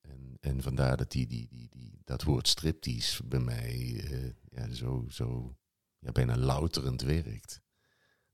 [0.00, 4.70] En, en vandaar dat die, die, die, die, dat woord striptease bij mij eh, ja,
[4.70, 5.56] zo, zo
[5.98, 7.62] ja, bijna louterend werkt.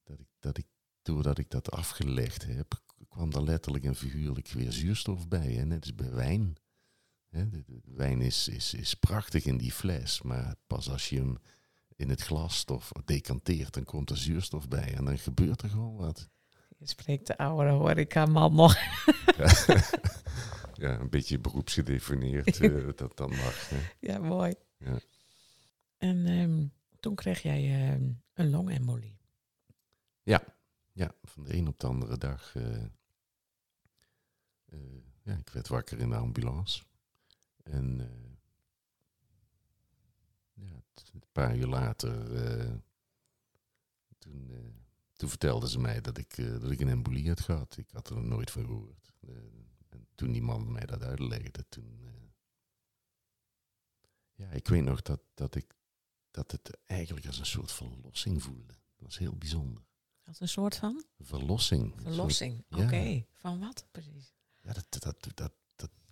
[0.03, 0.67] Dat ik, dat ik,
[1.03, 5.59] doordat ik dat afgelegd heb, kwam er letterlijk en figuurlijk weer zuurstof bij.
[5.59, 6.57] En net als bij wijn.
[7.31, 11.17] Hè, de, de wijn is, is, is prachtig in die fles, maar pas als je
[11.17, 11.39] hem
[11.97, 16.29] in het glasstof decanteert, dan komt er zuurstof bij en dan gebeurt er gewoon wat.
[16.79, 18.75] Je spreekt de oude horecaman nog.
[20.83, 23.69] ja, een beetje beroepsgedefinieerd, uh, dat dan mag.
[23.69, 23.79] Hè.
[24.01, 24.55] Ja, mooi.
[24.79, 24.99] Ja.
[25.99, 26.67] En ehm,
[27.01, 29.19] toen kreeg jij uh, een longembolie.
[30.23, 30.43] Ja,
[30.93, 32.55] ja, van de een op de andere dag.
[32.55, 32.85] Uh,
[35.23, 36.83] ja, ik werd wakker in de ambulance.
[37.71, 37.99] En
[40.55, 42.27] ja, een paar uur later,
[44.19, 44.53] toen,
[45.13, 47.77] toen vertelden ze mij dat ik, dat ik een embolie had gehad.
[47.77, 49.13] Ik had er nooit van gehoord.
[49.89, 52.01] en toen die man mij dat uitlegde, toen...
[54.35, 55.75] ja, ik weet nog dat, dat ik
[56.31, 58.75] dat het eigenlijk als een soort verlossing voelde.
[58.97, 59.83] Dat was heel bijzonder.
[60.25, 61.05] Als een soort van?
[61.19, 61.95] Verlossing.
[62.03, 63.25] Verlossing, oké.
[63.33, 64.35] Van wat precies?
[64.61, 65.53] Ja, dat, dat, dat, dat,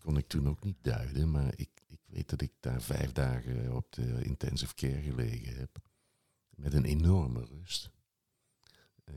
[0.08, 3.76] kon ik toen ook niet duiden, maar ik, ik weet dat ik daar vijf dagen
[3.76, 5.78] op de intensive care gelegen heb.
[6.50, 7.90] Met een enorme rust.
[9.04, 9.14] Uh,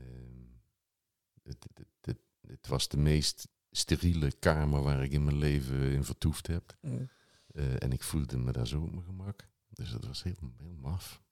[1.42, 6.04] het, het, het, het, was de meest steriele kamer waar ik in mijn leven in
[6.04, 6.76] vertoefd heb.
[6.80, 7.08] Mm.
[7.52, 9.48] Uh, en ik voelde me daar zo op mijn gemak.
[9.68, 11.22] Dus dat was heel, heel maf.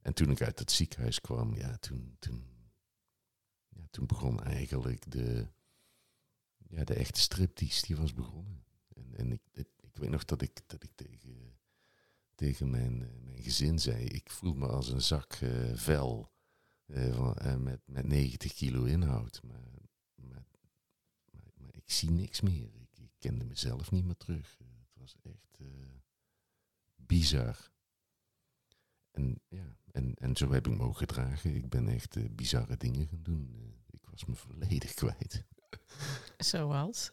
[0.00, 2.72] En toen ik uit het ziekenhuis kwam, ja, toen, toen,
[3.68, 5.48] ja, toen begon eigenlijk de,
[6.56, 8.63] ja, de echte striptease, die was begonnen.
[8.94, 11.58] En, en ik, ik, weet nog dat ik, dat ik tegen,
[12.34, 16.32] tegen mijn, eh, mijn gezin zei, ik voel me als een zak uh, vel
[16.86, 19.40] uh, van, met, met 90 kilo inhoud.
[19.42, 19.72] Maar,
[20.14, 20.46] maar,
[21.54, 22.74] maar, ik zie niks meer.
[22.74, 24.58] Ik, ik, kende mezelf niet meer terug.
[24.58, 25.58] het was echt
[26.96, 27.72] bizar.
[29.10, 31.54] En, ja, en, en zo heb ik me ook gedragen.
[31.54, 33.74] Ik ben echt bizarre dingen gaan doen.
[33.90, 35.44] Ik was me volledig kwijt.
[36.36, 37.12] Zoals?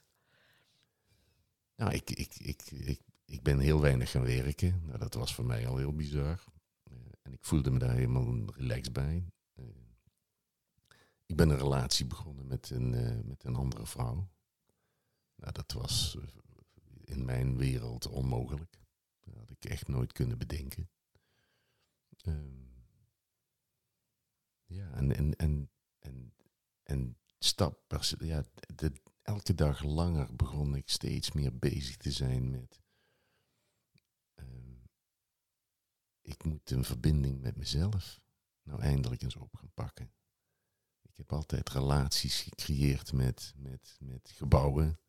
[1.82, 4.82] Nou, ik, ik, ik, ik, ik ben heel weinig gaan werken.
[4.86, 6.44] Nou, dat was voor mij al heel bizar.
[6.92, 9.26] Uh, en ik voelde me daar helemaal relaxed bij.
[11.26, 12.90] ik ben een relatie begonnen met een,
[13.28, 14.30] met een andere vrouw.
[15.36, 16.18] Nou, dat was
[17.04, 18.80] in mijn wereld onmogelijk.
[19.20, 20.90] Dat had ik echt nooit kunnen bedenken.
[22.28, 22.86] Um,
[24.66, 25.70] ja, en, en, en,
[26.00, 26.34] en,
[26.84, 28.44] en stap ja,
[28.76, 28.92] de,
[29.22, 32.82] elke dag langer begon ik steeds meer bezig te zijn met.
[34.36, 34.90] Um,
[36.22, 38.22] ik moet een verbinding met mezelf
[38.64, 40.12] nou eindelijk eens op gaan pakken.
[41.02, 45.00] Ik heb altijd relaties gecreëerd met, met, met gebouwen,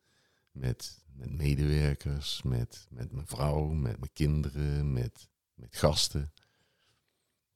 [0.51, 6.33] met, met medewerkers, met, met mijn vrouw, met mijn kinderen, met, met gasten.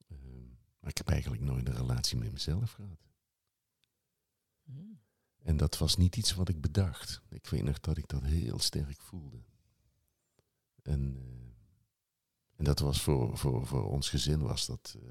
[0.08, 3.06] Um, maar ik heb eigenlijk nooit een relatie met mezelf gehad.
[4.64, 5.00] Hmm.
[5.44, 7.22] En dat was niet iets wat ik bedacht.
[7.30, 9.44] Ik weet nog dat ik dat heel sterk voelde.
[10.82, 11.24] En, uh,
[12.56, 15.10] en dat was voor, voor, voor ons gezin was dat, uh,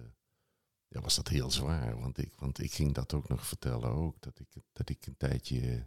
[0.88, 2.00] ja, was dat heel zwaar.
[2.00, 4.20] Want ik, want ik ging dat ook nog vertellen ook.
[4.20, 5.86] Dat ik, dat ik een tijdje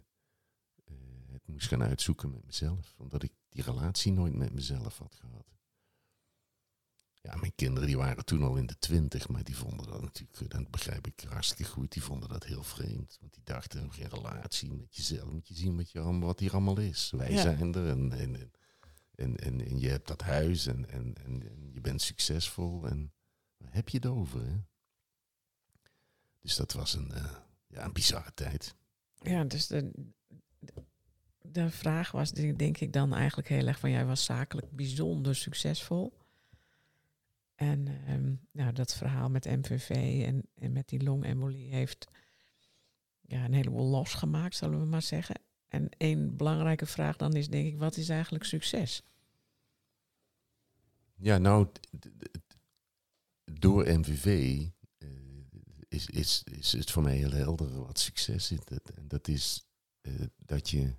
[1.32, 2.94] het moest gaan uitzoeken met mezelf.
[2.98, 5.59] Omdat ik die relatie nooit met mezelf had gehad.
[7.22, 10.50] Ja, mijn kinderen die waren toen al in de twintig, maar die vonden dat natuurlijk,
[10.50, 13.16] dat begrijp ik hartstikke goed, die vonden dat heel vreemd.
[13.20, 16.78] Want die dachten, geen relatie met jezelf, moet je zien wat, je, wat hier allemaal
[16.78, 17.12] is.
[17.16, 18.52] Wij zijn er en, en,
[19.14, 22.86] en, en, en, je hebt dat huis en, en, en, je bent succesvol.
[22.86, 23.12] En
[23.56, 24.46] waar heb je het over?
[24.46, 24.56] Hè?
[26.40, 28.74] Dus dat was een, uh, ja, een bizarre tijd.
[29.14, 29.90] Ja, dus de,
[31.42, 36.18] de vraag was, denk ik dan eigenlijk heel erg van jij was zakelijk bijzonder succesvol.
[37.60, 39.90] En um, nou, dat verhaal met MVV
[40.26, 42.08] en, en met die longembolie heeft
[43.20, 45.40] ja, een heleboel losgemaakt, zullen we maar zeggen.
[45.68, 49.02] En één belangrijke vraag dan is, denk ik, wat is eigenlijk succes?
[51.14, 51.68] Ja, nou,
[53.44, 54.26] door MVV
[54.98, 55.08] uh,
[55.88, 58.58] is, is, is het voor mij heel helder wat succes is.
[58.94, 59.66] En dat is
[60.02, 60.94] uh, dat je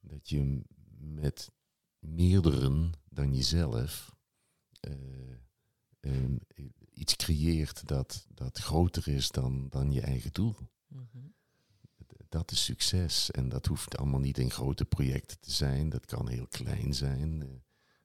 [0.00, 0.62] dat je
[0.98, 1.50] met
[1.98, 4.16] meerderen dan jezelf
[4.88, 4.94] uh,
[6.00, 6.38] um,
[6.92, 10.56] iets creëert dat, dat groter is dan, dan je eigen doel.
[10.88, 11.34] Mm -hmm.
[12.28, 13.30] Dat is succes.
[13.30, 15.88] En dat hoeft allemaal niet in grote projecten te zijn.
[15.88, 17.40] Dat kan heel klein zijn.
[17.40, 17.48] Uh,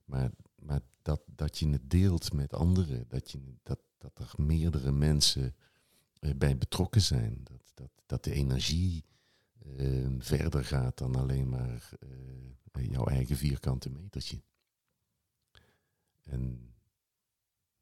[0.06, 0.32] maar
[0.66, 3.06] maar dat, dat je het deelt met anderen.
[3.08, 5.56] Dat, je, dat, dat er meerdere mensen
[6.20, 7.43] uh, bij betrokken zijn.
[7.43, 9.06] Dat, dat, dat de energie
[9.66, 11.89] uh, verder gaat dan alleen maar
[12.72, 14.41] jouw eigen vierkante metertje.
[16.24, 16.74] En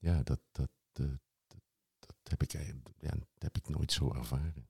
[0.04, 1.08] ja, dat, dat, uh,
[1.48, 1.62] dat,
[2.00, 2.52] dat, heb ik,
[3.00, 4.68] ja, dat heb ik nooit zo ervaren.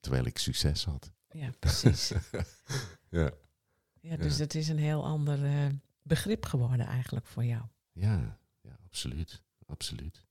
[0.00, 1.12] Terwijl ik succes had.
[1.30, 2.08] Ja, precies.
[3.10, 3.30] ja.
[4.00, 4.16] ja.
[4.16, 4.38] Dus ja.
[4.38, 5.70] dat is een heel ander
[6.02, 7.64] begrip geworden eigenlijk voor jou.
[7.92, 9.42] Ja, ja absoluut.
[9.66, 10.26] absoluut.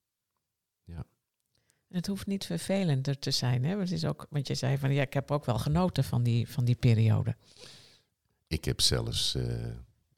[1.88, 3.76] Het hoeft niet vervelender te zijn, hè?
[3.76, 6.22] Want, het is ook, want je zei van ja, ik heb ook wel genoten van
[6.22, 7.36] die, van die periode.
[8.46, 9.70] Ik heb zelfs, eh,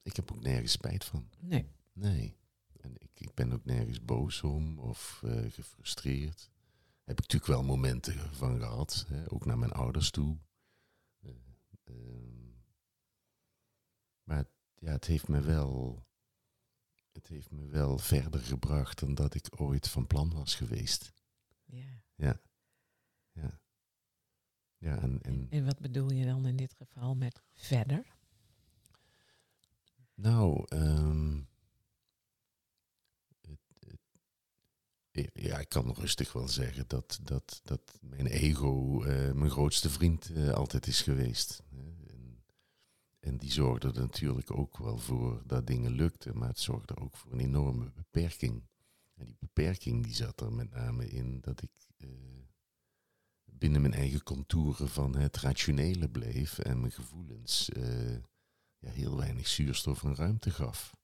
[0.02, 1.28] ik heb ook nergens spijt van.
[1.40, 1.66] Nee.
[1.92, 2.36] Nee.
[2.81, 6.51] En ik, ik ben ook nergens boos om of eh, gefrustreerd.
[7.05, 10.39] Heb ik natuurlijk wel momenten van gehad, hè, ook naar mijn ouders toe.
[11.20, 11.31] Eh,
[11.85, 12.51] ehm,
[14.22, 16.07] maar ja, het heeft me wel,
[17.12, 21.12] het heeft me wel verder gebracht dan dat ik ooit van plan was geweest.
[21.64, 22.03] Ja.
[22.14, 22.41] Ja.
[23.33, 23.61] Ja.
[24.78, 28.18] Ja, en, en En wat bedoel je dan in dit geval met verder?
[30.14, 31.41] Nou, ehm,
[33.41, 34.01] het, het,
[35.32, 40.30] ja, ik kan rustig wel zeggen dat, dat, dat mijn ego eh, mijn grootste vriend
[40.30, 41.62] eh, altijd is geweest.
[41.70, 42.44] En,
[43.20, 47.16] en die zorgde er natuurlijk ook wel voor dat dingen lukten, maar het zorgde ook
[47.16, 48.62] voor een enorme beperking.
[49.14, 52.08] En die beperking die zat er met name in dat ik eh,
[53.44, 57.70] binnen mijn eigen contouren van het rationele bleef en mijn gevoelens
[58.78, 60.96] ja, heel weinig zuurstof en ruimte gaf.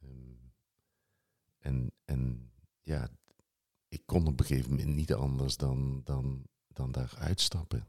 [0.00, 0.34] Ehm,
[1.58, 2.49] en, en
[2.90, 3.08] ja,
[3.88, 7.88] ik kon op een gegeven moment niet anders dan, dan, dan daar uitstappen.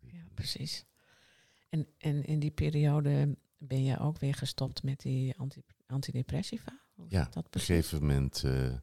[0.00, 0.84] Ja, precies.
[1.68, 6.80] En, en in die periode ben je ook weer gestopt met die anti, antidepressiva?
[6.94, 8.76] Hoe Ja, dat Op een gegeven moment, eh,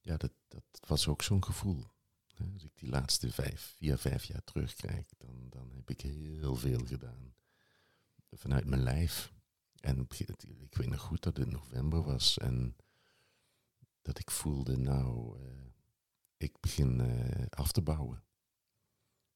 [0.00, 1.84] ja, dat, dat was ook zo'n gevoel.
[2.52, 6.86] Als ik die laatste vijf, vier, vijf jaar terugkijk, dan, dan heb ik heel veel
[6.86, 7.34] gedaan.
[8.30, 9.32] Vanuit mijn lijf.
[9.80, 10.06] En
[10.60, 12.76] ik weet nog goed dat het november was en
[14.08, 15.66] dat ik voelde, nou, eh,
[16.36, 18.22] ik begin eh, af te bouwen.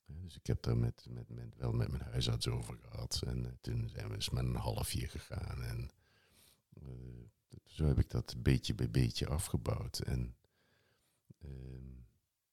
[0.07, 3.23] Dus ik heb daar met, met, met, wel met mijn huisarts over gehad.
[3.27, 5.63] En eh, toen zijn we eens met een halfje gegaan.
[5.63, 5.91] En
[7.65, 9.99] zo heb ik dat beetje bij beetje afgebouwd.
[9.99, 10.37] En
[11.39, 11.91] ehm,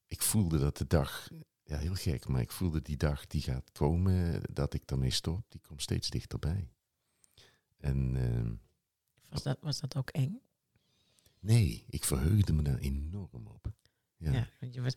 [0.06, 1.28] ik voelde dat de dag,
[1.62, 5.44] ja heel gek, maar ik voelde die dag die gaat komen, dat ik daarmee stop,
[5.48, 6.70] die komt steeds dichterbij.
[7.76, 8.54] En ehm,
[9.28, 10.40] Was dat, was dat ook eng?
[11.40, 13.72] Nee, ik verheugde me daar enorm op.
[14.16, 14.94] Ja, Ja, want je was,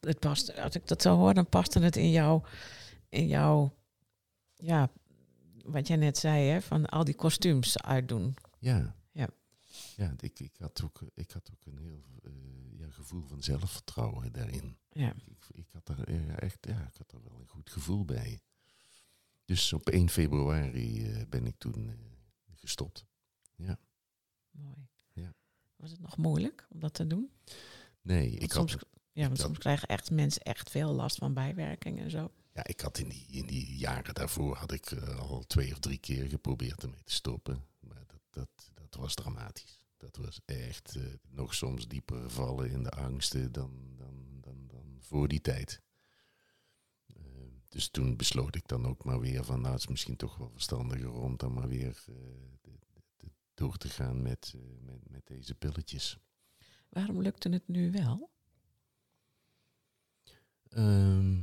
[0.00, 2.44] het past, als ik dat zo hoor, dan paste het in jouw,
[3.08, 3.76] in jouw,
[4.54, 4.90] ja,
[5.64, 8.34] wat jij net zei, hè, van al die kostuums uitdoen.
[8.58, 8.94] ja.
[9.12, 9.28] Ja.
[9.96, 14.32] Ja, ik, ik, had ook, ik had ook een heel eh, ja, gevoel van zelfvertrouwen
[14.32, 14.78] daarin.
[14.90, 18.04] Ja, Ik, ik, had er ja, echt, ja, ik had er wel een goed gevoel
[18.04, 18.40] bij.
[19.44, 21.94] Dus op 1 februari eh, ben ik toen eh,
[22.54, 23.06] gestopt.
[24.50, 24.88] mooi.
[25.76, 27.30] Was het nog moeilijk om dat te doen?
[28.02, 31.34] Nee, Want ik soms, had, ja, want soms krijgen echt mensen echt veel last van
[31.34, 32.30] bijwerkingen en zo.
[32.52, 35.78] ja, ik had in die, in die jaren daarvoor had ik eh, al twee of
[35.78, 37.64] drie keer geprobeerd ermee te stoppen.
[37.80, 39.78] Maar dat, dat, dat was dramatisch.
[39.96, 44.96] Dat was echt eh, nog soms dieper vallen in de angsten dan, dan, dan, dan
[45.00, 45.82] voor die tijd.
[47.06, 47.22] Eh,
[47.68, 50.50] dus toen besloot ik dan ook maar weer van, nou het is misschien toch wel
[50.50, 52.04] verstandiger om dan maar weer
[53.56, 56.18] door te gaan met, eh, met, met deze pilletjes.
[56.88, 58.30] Waarom lukte het nu wel?
[60.68, 61.42] Ehm,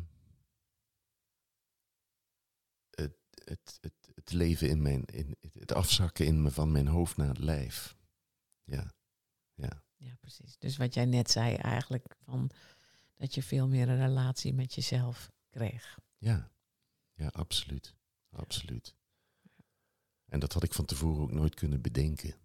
[2.90, 6.88] het, het, het, het leven in mijn, in, het- het afzakken in me van mijn
[6.88, 7.96] hoofd naar het lijf.
[8.64, 8.94] Ja,
[9.54, 10.58] ja, Ja, precies.
[10.58, 12.50] Dus wat jij net zei eigenlijk, van
[13.16, 16.00] dat je veel meer een relatie met jezelf kreeg.
[16.18, 16.52] ja,
[17.14, 17.96] ja, absoluut,
[18.30, 18.96] absoluut.
[20.34, 22.36] En dat had ik van tevoren ook nooit kunnen bedenken.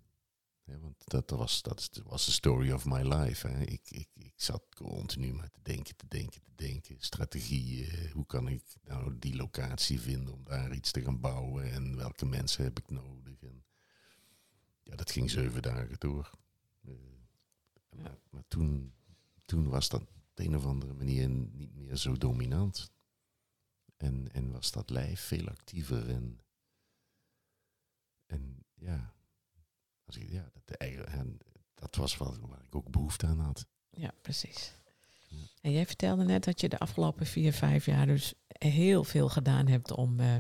[0.64, 3.48] Want dat was, dat was de story of my life.
[3.48, 3.62] Hè.
[3.62, 6.96] Ik, ik, ik zat continu maar te denken, te denken, te denken.
[6.98, 11.72] Strategieën, hoe kan ik nou die locatie vinden om daar iets te gaan bouwen?
[11.72, 13.42] En welke mensen heb ik nodig?
[13.42, 13.64] En
[14.82, 16.30] ja, dat ging zeven dagen door.
[16.84, 16.92] Eh,
[17.96, 18.94] maar maar toen,
[19.44, 22.92] toen was dat op de een of andere manier niet meer zo dominant.
[23.96, 26.08] En, en was dat lijf veel actiever.
[26.08, 26.40] En,
[28.28, 29.12] en ja,
[30.04, 30.76] als ik, ja dat,
[31.06, 31.38] en
[31.74, 33.66] dat was wat, waar ik ook behoefte aan had.
[33.90, 34.74] Ja, precies.
[35.28, 35.36] Ja.
[35.60, 39.66] En jij vertelde net dat je de afgelopen vier, vijf jaar dus heel veel gedaan
[39.66, 40.36] hebt om, eh,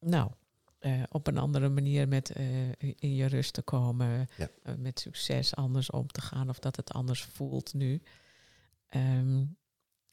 [0.00, 0.30] nou,
[0.78, 4.48] eh, op een andere manier met eh, in je rust te komen, Ja.
[4.62, 8.02] eh, met succes anders om te gaan of dat het anders voelt nu.
[8.88, 9.44] Ehm,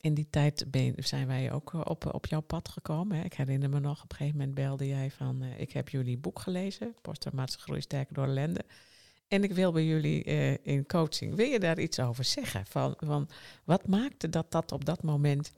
[0.02, 3.18] in die tijd ben zijn wij ook eh, op, op jouw pad gekomen.
[3.18, 3.24] Hè?
[3.24, 5.41] Ik herinner me nog, op een gegeven moment belde jij van...
[5.41, 8.66] eh, ik heb jullie boek gelezen, Posttraumatische Groei Sterker door ellende.
[9.28, 11.36] En ik wil bij jullie eh, in coaching.
[11.36, 12.66] Wil je daar iets over zeggen?
[12.66, 13.30] Van, van
[13.64, 15.52] wat maakte dat dat op dat moment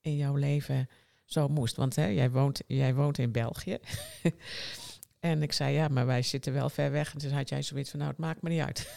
[0.00, 0.88] in jouw leven
[1.24, 1.76] zo moest?
[1.76, 3.78] Want hè, jij, woont, jij woont in België.
[5.20, 7.12] en ik zei, ja, maar wij zitten wel ver weg.
[7.12, 8.88] En toen had jij zoiets van, nou, het maakt me niet uit.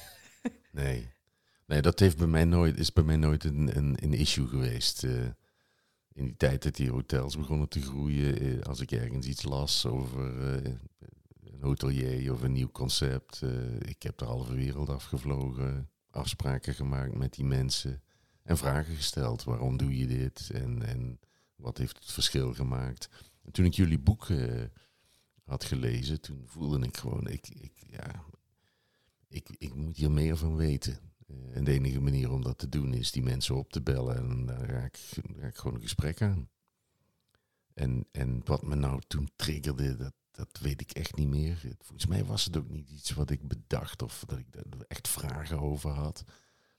[0.72, 1.08] Nee.
[1.72, 5.04] Nee, dat heeft bij mij nooit, is bij mij nooit een, een, een issue geweest.
[5.04, 5.26] Uh,
[6.14, 9.86] in die tijd dat die hotels begonnen te groeien, uh, als ik ergens iets las
[9.86, 10.74] over uh,
[11.44, 13.42] een hotelier of een nieuw concept.
[13.80, 18.02] ik heb de halve wereld afgevlogen, afspraken gemaakt met die mensen
[18.44, 19.44] en vragen gesteld.
[19.44, 20.50] Waarom doe je dit?
[20.54, 21.20] En, en
[21.56, 23.10] wat heeft het verschil gemaakt?
[23.44, 24.28] En toen ik jullie boek
[25.44, 28.24] had gelezen, toen voelde ik gewoon, ik, ik, ja,
[29.28, 31.10] ik, ik moet hier meer van weten.
[31.32, 34.18] Eh, en de enige manier om dat te doen is die mensen op te bellen
[34.18, 36.50] en daar raak ik, gewoon een gesprek aan.
[37.74, 41.76] En, en wat me nou toen triggerde, dat, dat weet ik echt niet meer.
[41.80, 45.08] Volgens mij was het ook niet iets wat ik bedacht of dat ik er echt
[45.08, 46.24] vragen over had.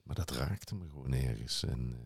[0.02, 1.64] Maar dat raakte me gewoon ergens.
[1.64, 1.98] En uh,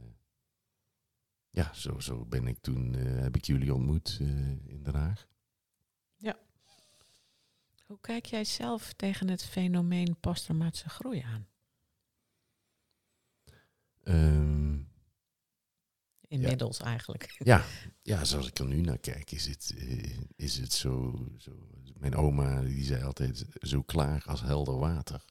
[1.50, 4.16] ja, zo, zo ben ik toen, uh, heb ik jullie ontmoet
[4.64, 5.26] in Den Haag.
[6.16, 6.38] Ja.
[7.86, 11.46] Hoe kijk jij zelf tegen het fenomeen posttraumatische groei aan?
[14.08, 14.88] Um,
[16.28, 17.36] Inmiddels eigenlijk.
[17.44, 17.64] Ja,
[18.02, 21.68] ja, zoals ik er nu naar kijk, is het, uh, is het zo, zo.
[21.98, 25.24] Mijn oma die zei altijd: zo klaar als helder water.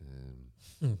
[0.00, 0.94] Um, hm.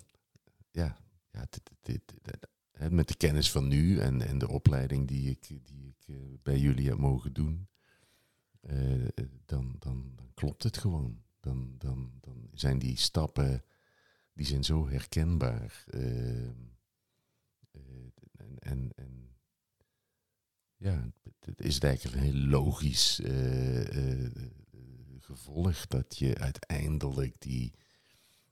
[0.70, 0.98] Ja,
[1.30, 5.46] ja dit, dit, dit, met de kennis van nu en, en de opleiding die ik,
[5.48, 7.68] die ik uh, bij jullie heb mogen doen,
[8.60, 9.08] uh,
[9.44, 11.22] dan, dan, dan klopt het gewoon.
[11.40, 13.64] Dan, dan, dan zijn die stappen
[14.38, 15.84] die zijn zo herkenbaar.
[15.94, 16.48] Uh,
[18.36, 19.36] en, en, en,
[20.76, 24.30] ja, het is eigenlijk een heel logisch uh,
[25.20, 27.74] gevolg dat je uiteindelijk die,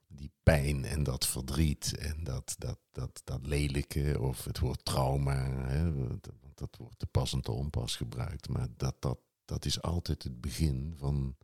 [0.07, 5.69] die pijn en dat verdriet en dat, dat, dat, dat lelijke of het woord trauma,
[5.69, 5.93] hè,
[6.55, 10.41] dat wordt te pas en te onpas gebruikt, maar dat, dat, dat is altijd het
[10.41, 11.37] begin van,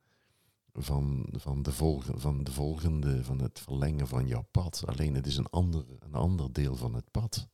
[0.72, 4.82] van, van, de volgende, van de volgende, van het verlengen van jouw pad.
[4.86, 7.48] Alleen het is een ander, een ander deel van het pad.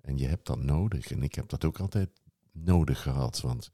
[0.00, 1.10] En je hebt dat nodig.
[1.10, 2.10] En ik heb dat ook altijd
[2.52, 3.40] nodig gehad.
[3.40, 3.70] Want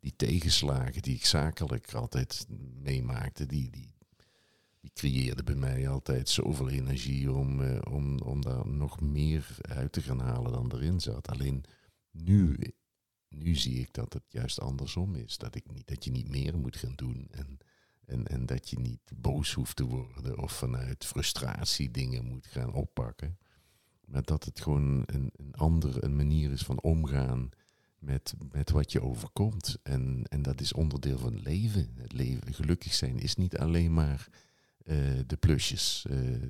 [0.00, 2.46] die tegenslagen die ik zakelijk altijd
[2.82, 3.94] meemaakte, die, die,
[4.80, 9.92] die creëerden bij mij altijd zoveel energie om, uh, om, om daar nog meer uit
[9.92, 11.28] te gaan halen dan erin zat.
[11.28, 11.64] Alleen
[12.10, 12.56] nu,
[13.28, 15.38] nu zie ik dat het juist andersom is.
[15.38, 17.28] Dat, ik niet, dat je niet meer moet gaan doen.
[17.30, 17.58] En
[18.06, 22.72] en, en dat je niet boos hoeft te worden of vanuit frustratie dingen moet gaan
[22.72, 23.38] oppakken.
[24.04, 27.50] Maar dat het gewoon een, een andere een manier is van omgaan
[27.98, 29.78] met, met wat je overkomt.
[29.82, 31.90] En, en dat is onderdeel van leven.
[31.96, 32.54] Het leven.
[32.54, 34.28] Gelukkig zijn is niet alleen maar
[34.84, 34.96] uh,
[35.26, 36.06] de plusjes.
[36.10, 36.42] Uh,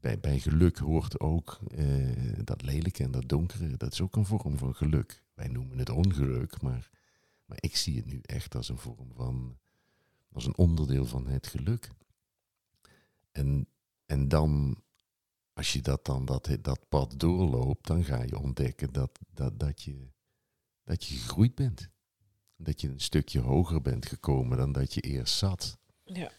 [0.00, 3.76] bij, bij geluk hoort ook uh, dat lelijke en dat donkere.
[3.76, 5.22] Dat is ook een vorm van geluk.
[5.34, 6.90] Wij noemen het ongeluk, maar,
[7.44, 9.58] maar ik zie het nu echt als een vorm van
[10.32, 11.90] als een onderdeel van het geluk.
[13.30, 13.68] En,
[14.06, 14.82] en dan,
[15.52, 19.82] als je dat dan dat, dat pad doorloopt, dan ga je ontdekken dat, dat, dat,
[19.82, 20.10] je,
[20.84, 21.90] dat je gegroeid bent.
[22.56, 25.78] Dat je een stukje hoger bent gekomen dan dat je eerst zat.
[26.04, 26.32] Ja.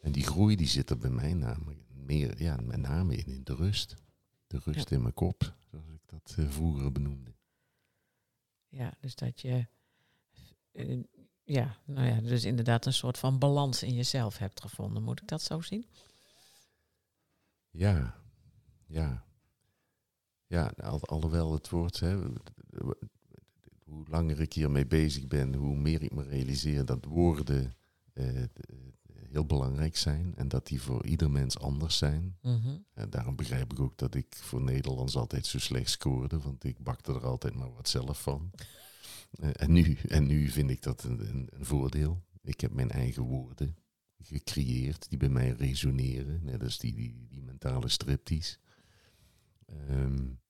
[0.00, 3.44] En die groei die zit er bij mij namelijk meer, ja, met name in, in
[3.44, 3.96] de rust.
[4.46, 7.34] De rust in mijn kop, zoals ik dat uh, vroeger benoemde.
[8.68, 9.66] Ja, dus dat je
[10.72, 11.04] uh,
[11.48, 15.02] ja, nou ja, dus inderdaad een soort van balans in jezelf hebt gevonden.
[15.02, 15.86] Moet ik dat zo zien?
[17.70, 18.14] Ja,
[18.86, 19.24] ja.
[20.46, 22.16] Ja, al, alhoewel het woord, hè,
[23.84, 27.74] hoe langer ik hiermee bezig ben, hoe meer ik me realiseer dat woorden
[28.12, 28.42] eh,
[29.30, 32.36] heel belangrijk zijn en dat die voor ieder mens anders zijn.
[32.42, 32.76] Mhm.
[32.94, 36.78] En daarom begrijp ik ook dat ik voor Nederlands altijd zo slecht scoorde, want ik
[36.78, 38.50] bakte er altijd maar wat zelf van.
[39.30, 42.24] Eh, en, nu, en nu vind ik dat een, een, een, voordeel.
[42.42, 43.76] Ik heb mijn eigen woorden
[44.18, 46.44] gecreëerd die bij mij resoneren.
[46.44, 48.58] Net als die, die, die mentale stripties.
[49.90, 50.40] Um,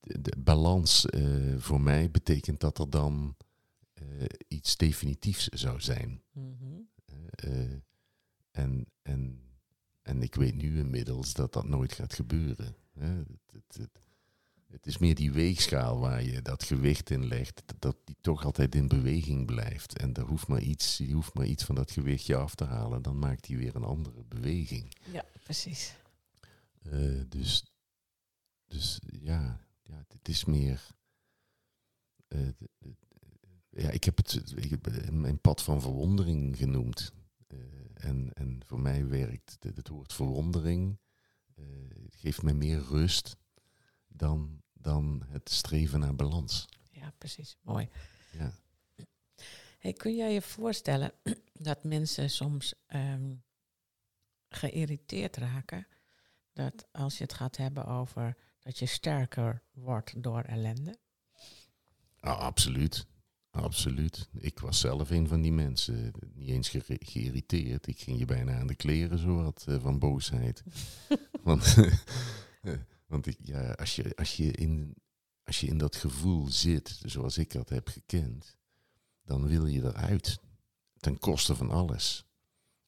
[0.00, 3.36] de, balans uh, voor mij betekent dat er dan
[4.02, 6.22] uh, iets definitiefs zou zijn.
[6.32, 6.88] Mm -hmm.
[7.44, 7.80] uh,
[8.50, 9.40] en, en,
[10.02, 12.76] en ik weet nu inmiddels dat dat nooit gaat gebeuren.
[12.98, 14.05] Het, het, het,
[14.76, 18.74] het is meer die weegschaal waar je dat gewicht in legt, dat die toch altijd
[18.74, 19.98] in beweging blijft.
[19.98, 23.02] En er hoeft maar iets, je hoeft maar iets van dat gewichtje af te halen,
[23.02, 24.96] dan maakt hij weer een andere beweging.
[25.12, 25.94] Ja, precies.
[26.82, 27.64] Uh, dus,
[28.66, 30.86] dus ja, ja, het is meer.
[32.28, 32.48] Uh,
[33.68, 37.12] ja, ik heb het ik heb mijn pad van verwondering genoemd.
[37.48, 37.58] Uh,
[37.94, 40.98] en, en voor mij werkt het, het woord verwondering.
[41.54, 43.36] het geeft mij meer rust
[44.08, 46.68] dan, dan het streven naar balans.
[46.90, 47.56] Ja, precies.
[47.62, 47.88] Mooi.
[48.32, 48.52] Ja.
[49.78, 51.12] Hey, kun jij je voorstellen
[51.68, 53.42] dat mensen soms um,
[54.48, 55.86] geïrriteerd raken
[56.52, 60.98] Dat als je het gaat hebben over dat je sterker wordt door ellende.
[62.20, 63.06] Ah, absoluut.
[63.50, 64.28] Absoluut.
[64.38, 66.12] Ik was zelf een van die mensen.
[66.34, 67.86] Niet eens ge- geïrriteerd.
[67.86, 70.62] Ik ging je bijna aan de kleren, zo wat, eh, van boosheid.
[71.42, 71.74] want
[73.06, 74.96] want ik, ja, als, je, als, je in,
[75.44, 78.56] als je in dat gevoel zit, zoals ik dat heb gekend,
[79.24, 80.38] dan wil je eruit.
[80.96, 82.24] Ten koste van alles.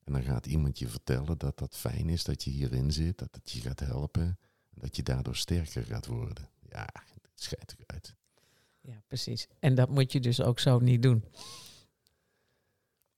[0.05, 3.29] En dan gaat iemand je vertellen dat dat fijn is dat je hierin zit, dat
[3.35, 4.39] het je gaat helpen,
[4.71, 6.49] en dat je daardoor sterker gaat worden.
[6.69, 6.89] Ja,
[7.23, 8.15] het schijnt eruit.
[8.81, 9.49] Ja, precies.
[9.59, 11.25] En dat moet je dus ook zo niet doen.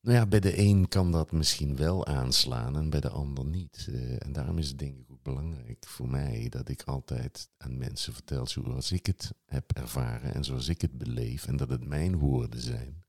[0.01, 3.87] Nou ja, bij de een kan dat misschien wel aanslaan en bij de ander niet.
[3.89, 8.13] Eh, en daarom is het denk ik belangrijk voor mij dat ik altijd aan mensen
[8.13, 11.47] vertel zoals ik het heb ervaren en zoals ik het beleef.
[11.47, 13.05] En dat het mijn woorden zijn.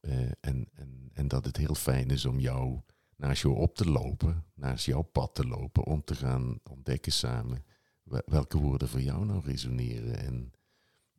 [0.00, 2.80] Eh, en, en, en dat het heel fijn is om jou
[3.16, 7.64] naast jou op te lopen, naast jouw pad te lopen, om te gaan ontdekken samen
[8.02, 10.52] wel- welke woorden voor jou nou resoneren en,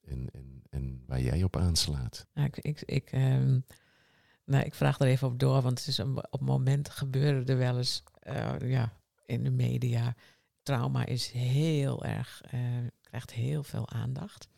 [0.01, 2.27] en, en, en waar jij op aanslaat.
[2.33, 3.59] Ik, ik, ik, ehm,
[4.45, 5.99] nou, ik vraag er even op door, want het is
[6.29, 8.93] op momenten gebeuren er wel eens eh, ja,
[9.29, 10.15] in de media.
[10.63, 12.59] Trauma is heel erg, eh,
[13.01, 14.49] krijgt heel veel aandacht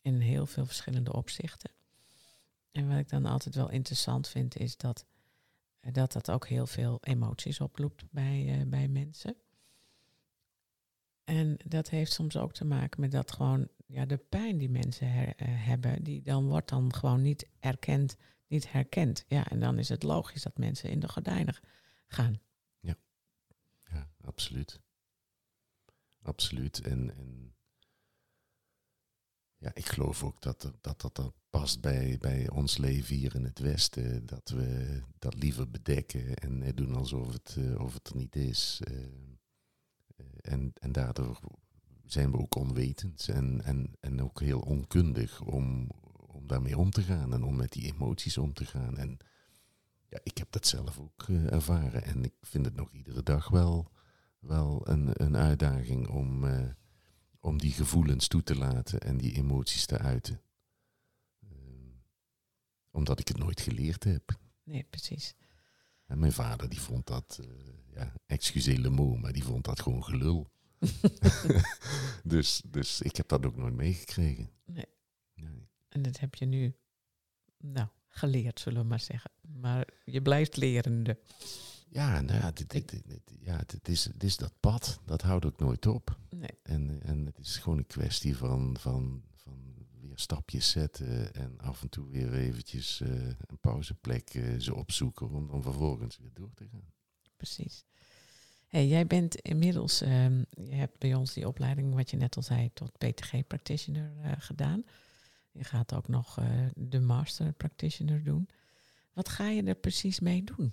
[0.00, 1.70] in heel veel verschillende opzichten.
[2.72, 5.06] En wat ik dan altijd wel interessant vind, is dat
[5.80, 9.36] eh, dat, dat ook heel veel emoties oproept bij, eh, bij mensen.
[11.24, 15.08] En dat heeft soms ook te maken met dat gewoon ja, de pijn die mensen
[15.42, 19.24] hebben, die dan wordt dan gewoon niet erkend, niet herkend.
[19.28, 21.56] Ja, en dan is het logisch dat mensen in de gordijnen
[22.06, 22.40] gaan.
[23.90, 24.80] Ja, absoluut.
[26.22, 26.80] Absoluut.
[26.80, 27.54] En, en
[29.56, 33.44] ja, ik geloof ook dat dat, dat, dat past bij, bij ons leven hier in
[33.44, 34.26] het Westen.
[34.26, 38.80] Dat we dat liever bedekken en doen alsof het, eh, of het er niet is.
[38.84, 38.96] Eh,
[40.16, 41.40] eh, en, en daardoor
[42.04, 45.90] zijn we ook onwetend en, en, en ook heel onkundig om,
[46.26, 48.96] om daarmee om te gaan en om met die emoties om te gaan.
[48.98, 49.18] En
[50.08, 53.48] ja, ik heb dat zelf ook eh, ervaren en ik vind het nog iedere dag
[53.48, 53.92] wel,
[54.38, 56.70] wel een, een uitdaging om, eh,
[57.40, 60.42] om die gevoelens toe te laten en die emoties te uiten.
[61.42, 61.90] Ehm,
[62.90, 64.38] omdat ik het nooit geleerd heb.
[64.62, 65.34] Nee, precies.
[66.06, 69.80] En mijn vader die vond dat, eh ja, excusez le mot, maar die vond dat
[69.80, 70.50] gewoon gelul.
[72.24, 74.50] dus, dus ik heb dat ook nooit meegekregen.
[74.64, 74.88] Nee.
[75.34, 75.68] Nee.
[75.88, 76.76] En dat heb je nu,
[77.58, 79.30] nou, geleerd, zullen we maar zeggen.
[79.40, 81.18] Maar je blijft lerende.
[81.88, 83.02] Ja, nou ja, dit, dit,
[83.40, 86.18] ja het, is, het is dat pad, dat houdt ook nooit op.
[86.30, 86.58] Nee.
[86.62, 91.82] En, en het is gewoon een kwestie van, van, van weer stapjes zetten en af
[91.82, 96.54] en toe weer eventjes eh, een pauzeplek eh, ze opzoeken om dan vervolgens weer door
[96.54, 96.92] te gaan.
[97.36, 97.84] Precies.
[98.66, 102.42] Hey, jij bent inmiddels, ehm, je hebt bij ons die opleiding, wat je net al
[102.42, 104.84] zei, tot PTG practitioner eh, gedaan.
[105.56, 108.48] Je gaat ook nog eh, de master practitioner doen.
[109.12, 110.72] Wat ga je er precies mee doen?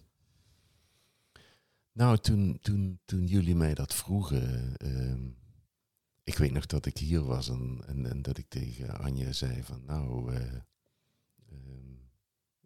[1.91, 5.29] Nou, toen, toen, toen jullie mij dat vroegen, ehm,
[6.23, 9.85] ik weet nog dat ik hier was en, en, dat ik tegen Anja zei van
[9.85, 10.53] nou, eh,
[11.49, 11.93] ehm,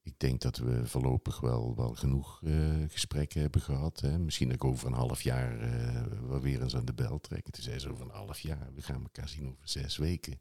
[0.01, 3.99] ik denk dat we voorlopig wel, wel genoeg eh, gesprekken hebben gehad.
[3.99, 4.20] Hè.
[4.20, 5.59] Misschien ik over een half jaar
[6.28, 7.53] wel weer eens aan de bel trekken.
[7.53, 10.39] Toen zei ze over een half jaar, we gaan elkaar zien over zes weken.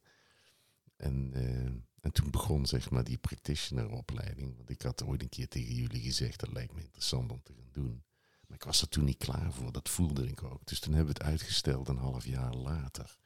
[0.97, 1.65] En, eh,
[2.01, 4.57] en toen begon zeg maar die practitioner-opleiding.
[4.57, 7.53] Want ik had ooit een keer tegen jullie gezegd, dat lijkt me interessant om te
[7.53, 8.05] gaan doen.
[8.47, 10.67] Maar ik was er toen niet klaar voor, dat voelde ik ook.
[10.67, 13.17] Dus toen hebben we het uitgesteld een half jaar later.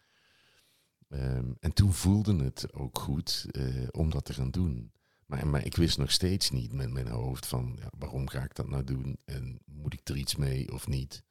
[1.09, 4.93] Ehm, en toen voelde het ook goed eh, om dat te gaan doen.
[5.27, 8.55] Maar, maar ik wist nog steeds niet met mijn hoofd van ja, waarom ga ik
[8.55, 11.23] dat nou doen en moet ik er iets mee of niet.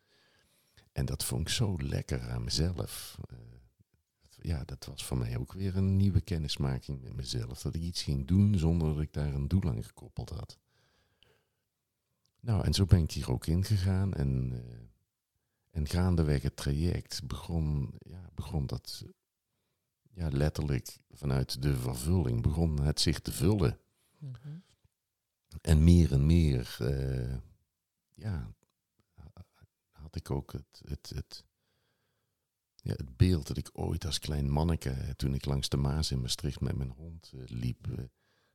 [0.92, 3.18] En dat vond ik zo lekker aan mezelf.
[3.30, 3.38] Eh,
[4.42, 7.62] ja, dat was voor mij ook weer een nieuwe kennismaking met mezelf.
[7.62, 10.58] Dat ik iets ging doen zonder dat ik daar een doel aan gekoppeld had.
[12.40, 14.14] Nou, en zo ben ik hier ook ingegaan.
[14.14, 14.78] En, eh,
[15.70, 19.06] en gaandeweg het traject begon, ja, begon dat
[20.14, 23.80] ja, letterlijk vanuit de vervulling, begon het zich te vullen.
[25.62, 27.38] En meer en meer, eh,
[28.14, 28.54] ja,
[29.92, 31.46] had ik ook het, het, het,
[32.82, 36.22] ja, het beeld dat ik ooit als klein manneke, toen ik langs de Maas in
[36.22, 38.04] Maastricht met mijn hond eh, liep, eh,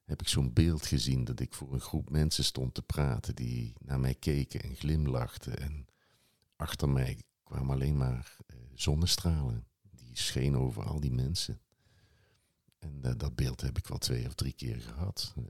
[0.04, 3.72] heb ik zo'n beeld gezien dat ik voor een groep mensen stond te praten die
[3.78, 5.58] naar mij keken en glimlachten.
[5.58, 5.86] En
[6.56, 9.66] achter mij kwamen alleen maar eh, zonnestralen.
[9.90, 11.60] Die schenen over al die mensen.
[12.78, 15.34] En dat beeld heb ik wel twee of drie keer gehad.
[15.36, 15.44] Eh,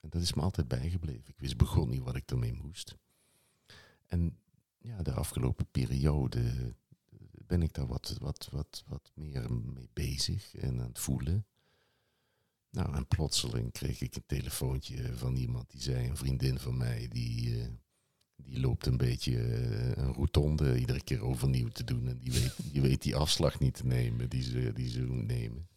[0.00, 1.28] en dat is me altijd bijgebleven.
[1.28, 2.96] Ik wist begon niet wat ik ermee moest.
[4.06, 4.38] En
[4.78, 6.74] ja, de afgelopen periode
[7.50, 11.46] ben ik daar wat, wat, wat, wat meer mee bezig en aan het voelen.
[12.70, 17.08] Nou, en plotseling kreeg ik een telefoontje van iemand die zei, een vriendin van mij,
[17.08, 17.68] die, eh,
[18.36, 22.08] die loopt een beetje eh, een rotonde iedere keer overnieuw te doen.
[22.08, 25.68] En die weet die, weet die afslag niet te nemen die ze, die ze nemen.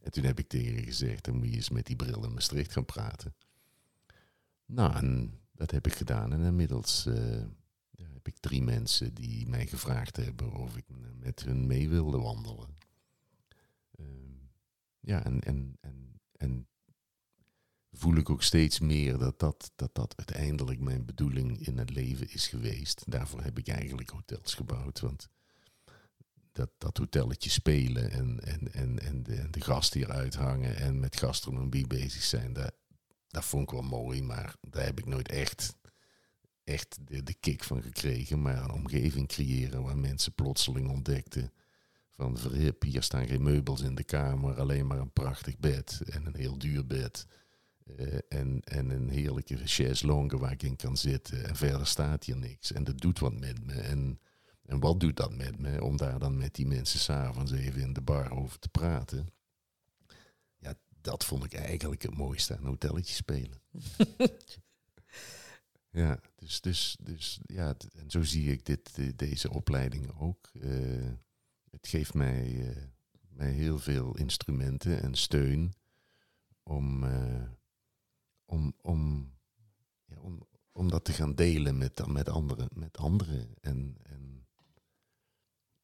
[0.00, 2.34] En toen heb ik tegen haar gezegd, dan moet je eens met die bril in
[2.34, 3.34] Maastricht gaan praten.
[4.66, 6.32] Nou, en dat heb ik gedaan.
[6.32, 7.48] En inmiddels ja,
[8.24, 10.84] heb ik drie mensen die mij gevraagd hebben of ik
[11.20, 12.76] met hun mee wilde wandelen.
[14.00, 14.06] Uh,
[15.00, 16.68] ja, en, en, en, en
[17.92, 22.32] voel ik ook steeds meer dat dat, dat dat uiteindelijk mijn bedoeling in het leven
[22.32, 23.02] is geweest.
[23.06, 25.00] Daarvoor heb ik eigenlijk hotels gebouwd.
[25.00, 25.28] Want
[26.52, 31.00] dat, dat hotelletje spelen en, en, en, en, de, en de gasten hier uithangen en
[31.00, 32.74] met gastronomie bezig zijn, dat,
[33.28, 35.76] dat vond ik wel mooi, maar daar heb ik nooit echt,
[36.64, 38.42] echt de, de kick van gekregen.
[38.42, 41.52] Maar een omgeving creëren waar mensen plotseling ontdekten
[42.10, 46.26] van verhip, hier staan geen meubels in de kamer, alleen maar een prachtig bed en
[46.26, 47.26] een heel duur bed.
[47.86, 51.44] Uh, en, en een heerlijke chaiselongue waar ik in kan zitten.
[51.44, 52.72] En verder staat hier niks.
[52.72, 53.72] En dat doet wat met me.
[53.72, 54.20] En,
[54.66, 55.82] en wat doet dat met me?
[55.82, 59.28] Om daar dan met die mensen s'avonds even in de bar over te praten
[61.04, 63.62] dat vond ik eigenlijk het mooiste aan hotelletje spelen.
[65.94, 70.50] ja, dus, dus, dus ja, en zo zie ik dit, deze opleiding ook.
[70.52, 71.12] Uh,
[71.70, 72.76] het geeft mij, uh,
[73.28, 75.74] mij heel veel instrumenten en steun
[76.62, 77.42] om, uh,
[78.44, 79.32] om, om,
[80.04, 83.54] ja, om, om dat te gaan delen met, met, anderen, met anderen.
[83.60, 84.46] En, en,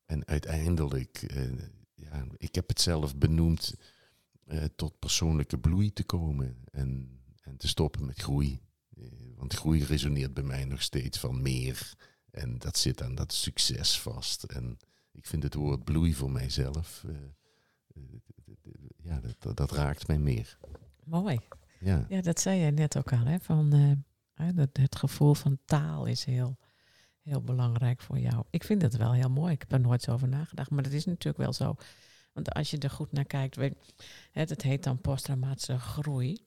[0.04, 1.32] en uiteindelijk,
[1.94, 3.74] ja, ik heb het zelf benoemd
[4.76, 8.60] tot persoonlijke bloei te komen en, en te stoppen met groei.
[9.00, 11.94] Uh, want groei resoneert bij mij nog steeds van meer.
[12.30, 14.42] En dat zit aan dat succes vast.
[14.42, 14.78] En
[15.12, 17.16] ik vind het woord bloei voor mijzelf, uh,
[19.02, 20.58] ja, dat, dat, raakt mij meer.
[21.04, 21.38] Mooi.
[21.80, 22.06] Ja.
[22.08, 23.38] ja, dat zei jij net ook al, hè?
[23.40, 23.72] Van,
[24.34, 26.58] het, het gevoel van taal is heel,
[27.22, 28.44] heel belangrijk voor jou.
[28.50, 29.52] Ik vind het wel heel mooi.
[29.52, 31.76] Ik heb er nooit zo over nagedacht, maar dat is natuurlijk wel zo.
[32.32, 33.74] Want als je er goed naar kijkt, weet,
[34.32, 36.38] het, heet dan posttraumatische groei.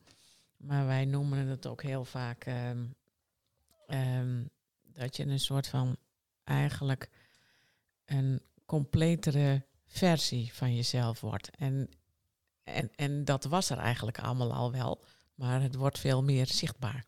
[0.64, 2.86] Maar wij noemen het ook heel vaak ehm,
[3.88, 4.44] ehm,
[4.82, 5.98] dat je een soort van
[6.44, 7.10] eigenlijk
[8.06, 11.50] een completere versie van jezelf wordt.
[11.50, 11.90] En,
[12.64, 15.04] en, en dat was er eigenlijk allemaal al wel,
[15.36, 17.06] maar het wordt veel meer zichtbaar.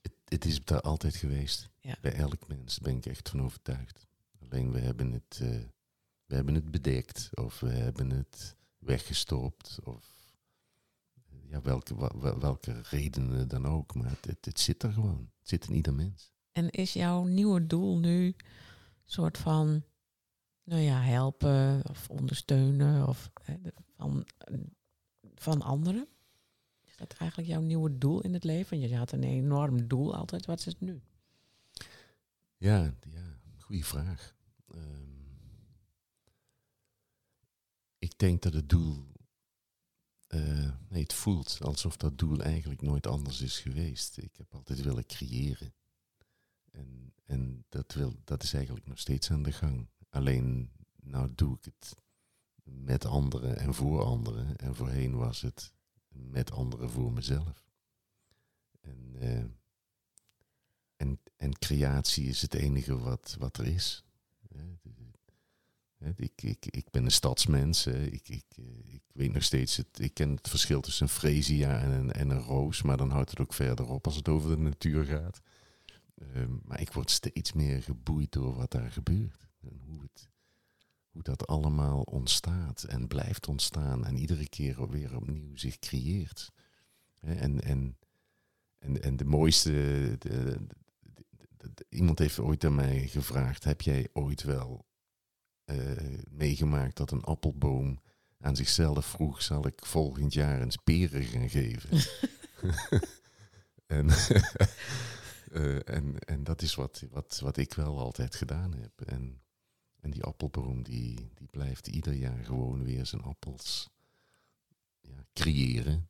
[0.00, 1.68] Het, het is daar altijd geweest.
[2.00, 4.06] Bij elk mens ben ik echt van overtuigd.
[4.42, 5.60] Alleen we hebben het uh,
[6.26, 10.19] we hebben het bedekt of we hebben het weggestopt of
[11.50, 11.94] ja, welke,
[12.38, 13.94] welke redenen dan ook.
[13.94, 15.30] Maar het, het, zit er gewoon.
[15.38, 16.32] Het zit in ieder mens.
[16.52, 18.36] En is jouw nieuwe doel nu
[19.04, 19.82] soort van,
[20.64, 23.56] nou ja, helpen of ondersteunen of hè,
[23.96, 24.26] van,
[25.34, 26.08] van anderen?
[26.84, 28.80] Is dat eigenlijk jouw nieuwe doel in het leven?
[28.80, 30.46] Je had een enorm doel altijd.
[30.46, 31.00] Wat is het nu?
[32.56, 34.34] Ja, ja goede vraag.
[34.74, 35.10] Um,
[37.98, 39.08] ik denk dat het doel.
[40.34, 44.16] Uh, nee, het voelt alsof dat doel eigenlijk nooit anders is geweest.
[44.16, 45.74] Ik heb altijd willen creëren.
[46.70, 49.88] En, en dat, wil, dat is eigenlijk nog steeds aan de gang.
[50.08, 50.70] Alleen,
[51.00, 51.96] nou doe ik het
[52.62, 54.56] met anderen en voor anderen.
[54.56, 55.72] En voorheen was het
[56.08, 57.64] met anderen voor mezelf.
[58.80, 59.44] En, uh,
[60.96, 64.04] en, en creatie is het enige wat, wat er is.
[66.16, 67.86] Ik, ik, ik ben een stadsmens.
[67.86, 71.80] Ik, ik, eh, ik weet nog steeds, het, ik ken het verschil tussen een fresia
[71.80, 74.50] en een, en een roos, maar dan houdt het ook verder op als het over
[74.50, 75.40] de natuur gaat.
[76.14, 79.48] Ehm, maar ik word steeds meer geboeid door wat daar gebeurt.
[79.60, 80.28] En hoe, het,
[81.10, 86.52] hoe dat allemaal ontstaat en blijft ontstaan en iedere keer weer opnieuw zich creëert.
[87.20, 87.96] En, en,
[88.78, 90.18] en, en de mooiste,
[91.88, 94.88] iemand heeft ooit aan mij gevraagd, heb jij ooit wel
[96.30, 98.00] meegemaakt dat een appelboom
[98.38, 101.90] aan zichzelf vroeg: zal ik volgend jaar eens peren gaan geven?
[103.86, 104.06] en,
[105.52, 109.00] uh, en, en dat is wat, wat, wat ik wel altijd gedaan heb.
[109.00, 109.42] En,
[110.00, 113.90] en die appelboom die, die blijft ieder jaar gewoon weer zijn appels
[115.00, 116.08] ja, creëren.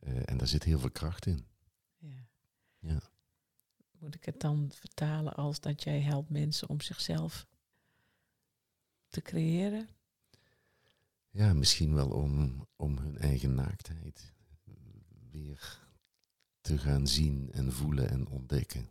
[0.00, 1.46] Uh, en daar zit heel veel kracht in.
[1.98, 2.28] Ja.
[2.78, 3.00] ja.
[3.98, 7.46] Moet ik het dan vertalen als dat jij helpt mensen om zichzelf
[9.10, 9.88] te creëren?
[11.30, 14.32] Ja, misschien wel om, om hun eigen naaktheid
[15.30, 15.78] weer
[16.60, 18.88] te gaan zien en voelen en ontdekken.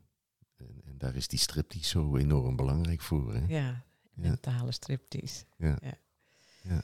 [0.55, 3.33] En, en daar is die strip die zo enorm belangrijk voor.
[3.33, 3.39] Hè?
[3.39, 3.47] Ja,
[4.13, 4.27] Ja.
[4.27, 5.43] Mentale striptease.
[5.57, 5.77] Ja.
[5.81, 5.97] Ja.
[6.63, 6.83] Ja.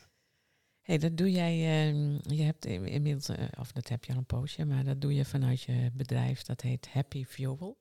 [0.81, 4.17] hey, dat doe jij, ehm, je hebt in- inmiddels, eh, of dat heb je al
[4.17, 7.77] een poosje, maar dat doe je vanuit je bedrijf, dat heet Happy Fuel.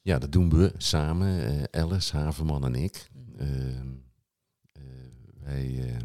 [0.00, 3.08] Ja, dat doen we samen, eh, Alice, Haverman en ik.
[3.36, 3.90] Ehm, eh,
[5.44, 5.98] eh,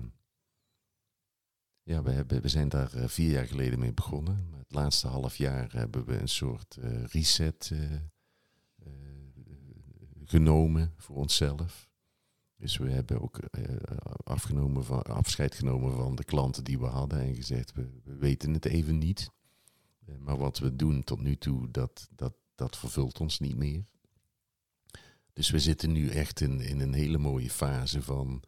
[1.83, 4.53] ja, we, hebben, we zijn daar eh, vier jaar geleden mee begonnen.
[4.57, 7.71] Het laatste half jaar hebben we een soort eh, reset
[10.25, 11.89] genomen voor onszelf.
[12.55, 13.39] Dus we hebben ook
[14.23, 18.53] afgenomen van, afscheid genomen van de klanten die we hadden en gezegd, we, we weten
[18.53, 19.31] het even niet.
[20.19, 23.85] Maar wat we doen tot nu toe, dat, dat, dat vervult ons niet meer.
[25.33, 28.43] Dus we zitten nu echt in, in een hele mooie fase van,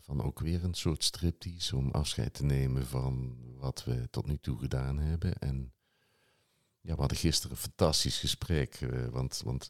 [0.00, 4.38] van, ook weer een soort striptease om afscheid te nemen van wat we tot nu
[4.38, 5.38] toe gedaan hebben.
[5.38, 5.72] En
[6.80, 9.68] ja, we hadden gisteren een fantastisch gesprek, eh, want, want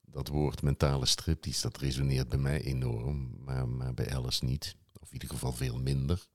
[0.00, 4.76] dat woord mentale striptease, dat resoneert bij mij enorm, maar, maar bij Alice niet.
[5.00, 6.26] Of in ieder geval veel minder.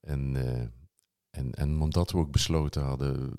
[0.00, 0.66] En, eh,
[1.30, 3.34] en, en omdat we ook besloten hadden,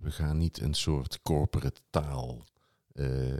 [0.00, 2.44] we gaan niet een soort corporate taal
[2.92, 3.36] eh,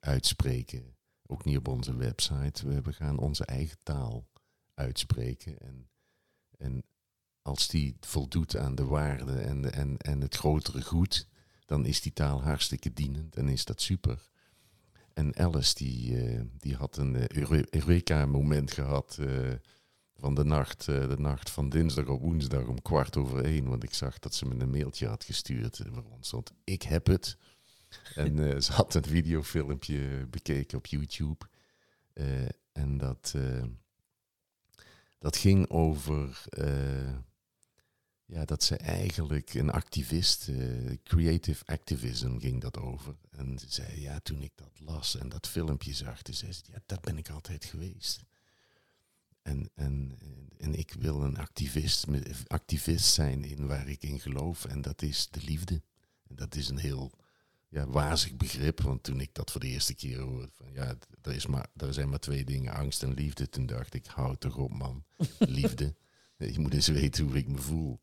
[0.00, 0.96] uitspreken.
[1.32, 2.82] Ook niet op onze website.
[2.82, 4.28] We, gaan onze eigen taal
[4.74, 5.58] uitspreken.
[5.58, 5.88] En,
[6.58, 6.84] en
[7.42, 11.28] als die voldoet aan de waarde en, en, en het grotere goed,
[11.66, 14.30] dan is die taal hartstikke dienend en is dat super.
[15.12, 19.52] En Alice die, eh, die had een Eure- Eureka-moment gehad eh,
[20.14, 23.68] van de nacht, de nacht van dinsdag op woensdag om kwart over één.
[23.68, 25.80] Want ik zag dat ze me een mailtje had gestuurd
[26.20, 27.36] stond ik heb het.
[28.14, 31.46] En eh, ze had een videofilmpje bekeken op YouTube.
[32.12, 33.64] Eh, en dat, eh,
[35.18, 36.44] dat ging over
[38.24, 40.50] ja, dat ze eigenlijk een activist,
[41.02, 43.16] creative activism ging dat over.
[43.30, 46.62] En ze zei, ja, toen ik dat las en dat filmpje zag, toen zei ze,
[46.70, 48.24] ja, dat ben ik altijd geweest.
[49.42, 50.18] En, en,
[50.58, 52.06] en ik wil een activist,
[52.46, 55.82] activist zijn in waar ik in geloof en dat is de liefde.
[56.28, 57.12] En dat is een heel
[57.72, 61.34] ja, wazig begrip, want toen ik dat voor de eerste keer hoorde, van ja, er,
[61.34, 63.48] is maar, er zijn maar twee dingen, angst en liefde.
[63.48, 65.04] Toen dacht ik, hou toch op man,
[65.38, 65.94] liefde.
[66.36, 68.00] Je moet eens weten hoe ik me voel.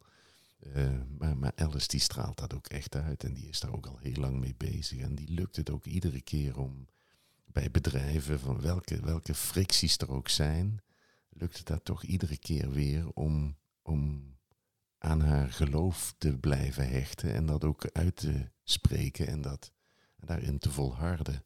[0.59, 3.85] Eh, maar, maar Alice die straalt dat ook echt uit en die is daar ook
[3.85, 4.99] al heel lang mee bezig.
[4.99, 6.87] En die lukt het ook iedere keer om
[7.45, 10.81] bij bedrijven, van welke, welke fricties er ook zijn,
[11.29, 14.29] lukt het daar toch iedere keer weer om, om
[14.97, 19.71] aan haar geloof te blijven hechten en dat ook uit te spreken en dat
[20.15, 21.43] daarin te volharden.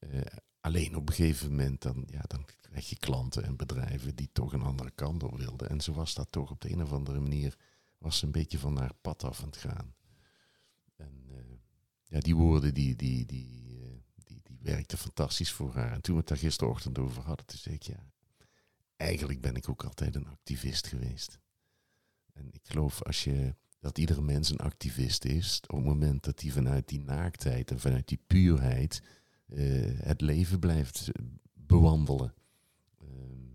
[0.00, 0.20] Eh,
[0.60, 4.52] alleen op een gegeven moment dan, ja, dan krijg je klanten en bedrijven die toch
[4.52, 5.68] een andere kant op wilden.
[5.68, 7.56] En zo was dat toch op de een of andere manier,
[7.98, 9.94] was ze een beetje van haar pad af aan het gaan.
[10.96, 11.56] En eh,
[12.04, 13.88] ja, die woorden die, die, die, eh,
[14.24, 15.92] die, die werkten fantastisch voor haar.
[15.92, 18.12] En toen we het daar gisterochtend over hadden, toen zei ik, ja,
[18.96, 21.38] eigenlijk ben ik ook altijd een activist geweest.
[22.32, 26.40] En ik geloof als je, dat iedere mens een activist is, op het moment dat
[26.40, 29.02] hij vanuit die naaktheid en vanuit die puurheid
[29.46, 32.34] eh, het leven blijft eh, bewandelen.
[32.98, 33.46] Ehm,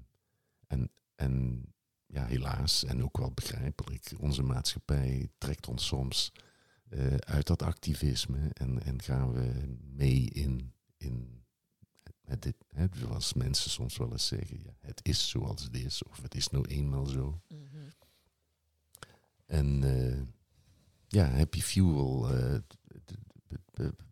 [0.67, 1.65] en, en
[2.05, 6.31] ja, helaas, en ook wel begrijpelijk, onze maatschappij trekt ons soms
[6.89, 11.43] eh, uit dat activisme en, en gaan we mee in, in
[12.23, 16.03] het, dit, hè, zoals mensen soms wel eens zeggen, ja, het is zoals het is,
[16.03, 17.41] of het is nou eenmaal zo.
[19.53, 20.21] En eh,
[21.07, 22.57] ja, Happy Fuel, eh,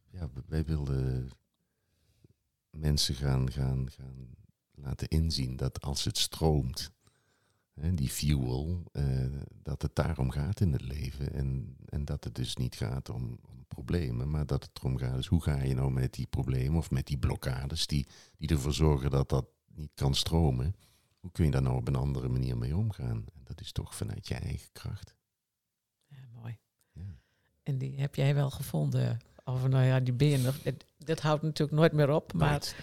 [0.09, 1.29] ja, wij wilden
[2.69, 4.29] mensen gaan, gaan, gaan
[4.71, 6.91] laten inzien dat als het stroomt,
[7.73, 9.25] hè, die fuel, eh,
[9.63, 11.33] dat het daarom gaat in het leven.
[11.33, 15.15] En, en dat het dus niet gaat om, om problemen, maar dat het erom gaat,
[15.15, 18.73] dus hoe ga je nou met die problemen of met die blokkades die, die ervoor
[18.73, 20.75] zorgen dat dat niet kan stromen,
[21.19, 23.25] hoe kun je daar nou op een andere manier mee omgaan?
[23.33, 25.19] En dat is toch vanuit je eigen kracht.
[27.64, 29.20] En die heb jij wel gevonden?
[29.45, 30.59] Of nou ja, die ben je nog.
[30.97, 32.34] Dat, houdt natuurlijk nooit meer op.
[32.34, 32.76] Maar.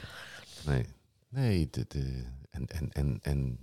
[0.66, 0.84] Nee,
[1.28, 2.02] nee dit, eh,
[2.50, 3.58] en, en, en, en,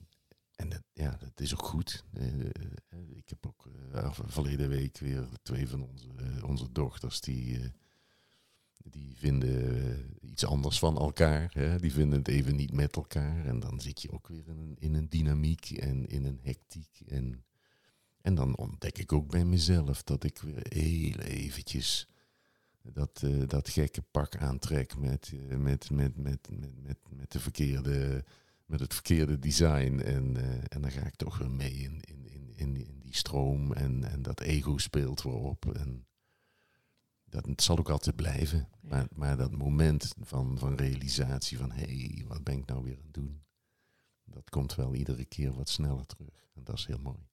[0.55, 2.03] en dat, ja, dat is ook goed.
[2.13, 2.49] Eh,
[3.15, 6.07] ik heb ook af- verleden week weer twee van onze,
[6.45, 7.59] onze dochters die,
[8.83, 11.51] die vinden iets anders van elkaar.
[11.53, 11.79] Hè?
[11.79, 13.45] Die vinden het even niet met elkaar.
[13.45, 17.01] En dan zit je ook weer in een, in een dynamiek en in een hectiek.
[17.07, 17.43] En,
[18.25, 22.07] en dan ontdek ik ook bij mezelf dat ik weer heel eventjes
[22.81, 27.39] dat, eh, dat gekke pak aantrek met, eh, met, met, met, met, met, met, de
[27.39, 28.25] verkeerde,
[28.65, 29.99] met het verkeerde design.
[29.99, 33.15] En, eh, en dan ga ik toch weer mee in, in, in, in, in die
[33.15, 35.75] stroom en, en dat ego speelt weer op.
[35.75, 36.05] En
[37.25, 38.69] dat het zal ook altijd blijven.
[38.81, 42.97] Maar, maar dat moment van, van realisatie van hé, hey, wat ben ik nou weer
[42.97, 43.43] aan het doen?
[44.23, 46.47] Dat komt wel iedere keer wat sneller terug.
[46.53, 47.27] En dat is heel mooi.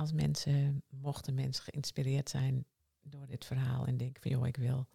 [0.00, 2.64] Als mensen, mochten mensen geïnspireerd zijn
[3.02, 4.86] door dit verhaal en denken van joh, ik wil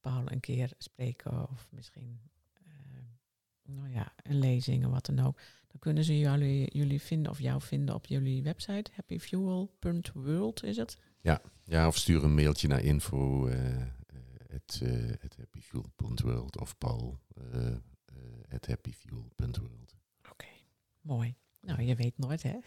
[0.00, 2.20] Paul een keer spreken of misschien
[3.62, 7.40] nou ja, een lezing of wat dan ook, dan kunnen ze jullie, jullie vinden of
[7.40, 10.98] jou vinden op jullie website, happyfuel.world is het?
[11.20, 13.82] Ja, ja of stuur een mailtje naar info uh,
[14.54, 17.18] at, uh, happyfuel.world of paul
[18.48, 19.94] at happyfuel.world.
[20.30, 20.48] Oké,
[21.00, 21.34] mooi.
[21.60, 22.58] Nou, je weet nooit hè?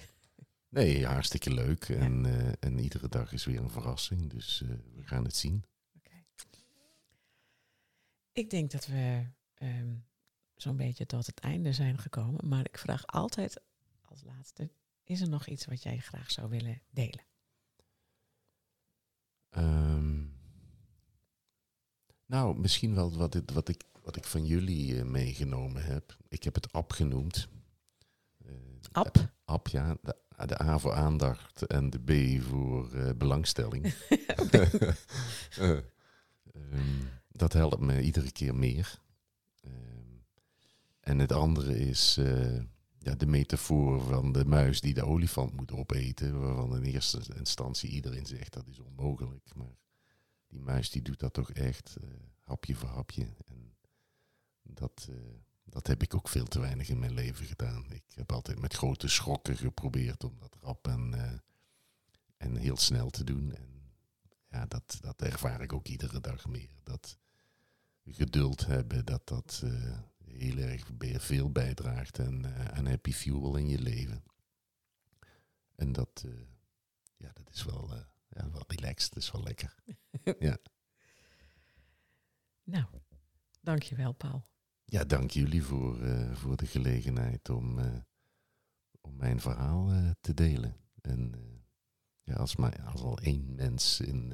[0.76, 1.90] Nee, hartstikke leuk.
[1.90, 2.26] En,
[2.60, 4.64] en iedere dag is weer een verrassing, dus
[4.96, 5.64] we gaan het zien.
[5.98, 6.26] Okay.
[8.32, 9.26] Ik denk dat we
[9.62, 10.06] um,
[10.56, 12.48] zo'n beetje tot het einde zijn gekomen.
[12.48, 13.62] Maar ik vraag altijd
[14.02, 14.70] als laatste,
[15.04, 17.26] is er nog iets wat jij graag zou willen delen?
[19.50, 20.24] Ehm,
[22.26, 26.18] nou, misschien wel wat, het, wat, ik, wat ik van jullie uh, meegenomen heb.
[26.28, 27.48] Ik heb het app genoemd.
[28.92, 29.34] App?
[29.46, 29.98] App, ja.
[30.02, 33.94] De, de, A voor aandacht en de B voor uh, belangstelling.
[35.60, 35.84] um,
[37.32, 39.04] dat helpt me iedere keer meer.
[41.00, 42.62] En het andere is uh,
[42.98, 46.40] ja, de metafoor van de muis die de olifant moet opeten.
[46.40, 49.56] Waarvan in eerste instantie iedereen zegt dat is onmogelijk.
[49.56, 49.78] Maar
[50.48, 51.98] die muis die doet dat toch echt
[52.44, 53.28] hapje voor hapje.
[53.46, 55.10] En dat,
[55.66, 57.92] dat heb ik ook veel te weinig in mijn leven gedaan.
[57.92, 61.42] Ik heb altijd met grote schrokken geprobeerd om dat rap en,
[62.38, 63.56] en heel snel te doen.
[63.56, 63.94] En
[64.50, 66.70] ja, dat, dat ervaar ik ook iedere dag meer.
[66.84, 67.18] Dat
[68.06, 69.64] geduld hebben, dat dat
[70.26, 70.88] heel erg
[71.24, 74.24] veel bijdraagt aan, uh, aan happy fuel in je leven.
[75.76, 76.26] En dat,
[77.18, 77.94] ja, dat is wel,
[78.30, 79.76] ja, wel relaxed, dat is wel lekker.
[80.40, 80.58] ja.
[82.64, 82.86] Nou,
[83.62, 84.46] dankjewel Paul.
[84.96, 85.98] Ja, dank jullie voor,
[86.34, 87.80] voor de gelegenheid om,
[89.02, 89.92] om mijn verhaal
[90.22, 90.76] te delen.
[91.02, 91.34] En
[92.24, 94.34] ja, als, maar, als al één mens in,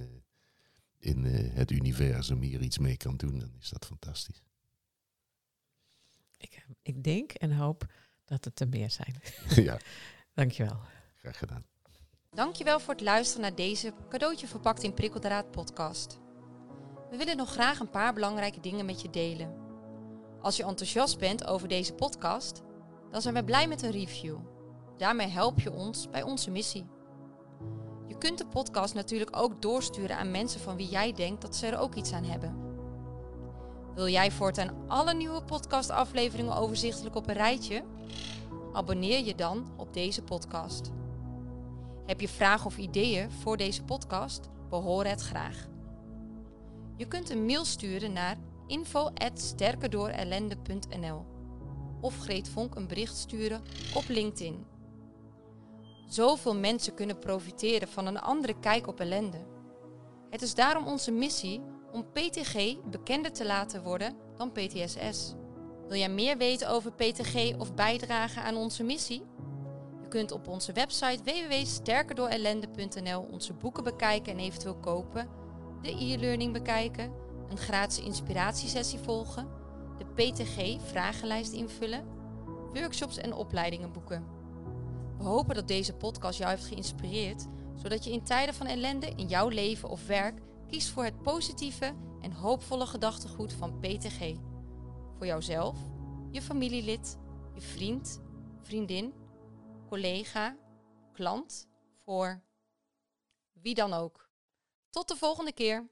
[1.00, 4.44] in het universum hier iets mee kan doen, dan is dat fantastisch.
[6.38, 7.94] Ik, ik denk en hoop
[8.26, 9.16] dat het er meer zijn.
[9.68, 9.80] ja.
[10.34, 10.80] Dankjewel.
[11.16, 11.66] Graag gedaan.
[12.30, 16.20] Dankjewel voor het luisteren naar deze cadeautje verpakt in prikkeldraad podcast.
[17.10, 19.61] We willen nog graag een paar belangrijke dingen met je delen.
[20.42, 22.62] Als je enthousiast bent over deze podcast,
[23.12, 24.38] dan zijn we blij met een review.
[24.98, 26.86] Daarmee help je ons bij onze missie.
[28.08, 31.68] Je kunt de podcast natuurlijk ook doorsturen aan mensen van wie jij denkt dat ze
[31.68, 32.56] er ook iets aan hebben.
[33.96, 37.84] Wil jij voortaan alle nieuwe podcastafleveringen overzichtelijk op een rijtje?
[38.74, 40.92] Abonneer je dan op deze podcast.
[42.06, 44.50] Heb je vragen of ideeën voor deze podcast?
[44.70, 45.68] Behoor het graag.
[46.98, 48.38] Je kunt een mail sturen naar
[48.72, 51.26] info@sterkerdoorellende.nl
[52.02, 53.62] of Greet Vonk een bericht sturen
[53.96, 54.66] op LinkedIn.
[56.08, 59.46] Zoveel mensen kunnen profiteren van een andere kijk op ellende.
[60.30, 61.62] Het is daarom onze missie
[61.92, 65.34] om PTG bekender te laten worden dan PTSS.
[65.88, 69.24] Wil jij meer weten over PTG of bijdragen aan onze missie?
[70.02, 75.30] Je kunt op onze website www.sterkerdoorellende.nl onze boeken bekijken en eventueel kopen,
[75.82, 77.21] de e-learning bekijken,
[77.52, 79.48] een gratis inspiratiesessie volgen,
[79.98, 82.06] de PTG-vragenlijst invullen,
[82.74, 84.26] workshops en opleidingen boeken.
[85.18, 89.28] We hopen dat deze podcast jou heeft geïnspireerd, zodat je in tijden van ellende in
[89.28, 94.36] jouw leven of werk Kies voor het positieve en hoopvolle gedachtegoed van PTG.
[95.18, 95.78] Voor jouzelf,
[96.30, 97.18] je familielid,
[97.54, 98.22] je vriend,
[98.62, 99.14] vriendin,
[99.88, 100.58] collega,
[101.14, 101.68] klant,
[102.04, 102.44] voor
[103.54, 104.30] wie dan ook.
[104.90, 105.90] Tot de volgende keer.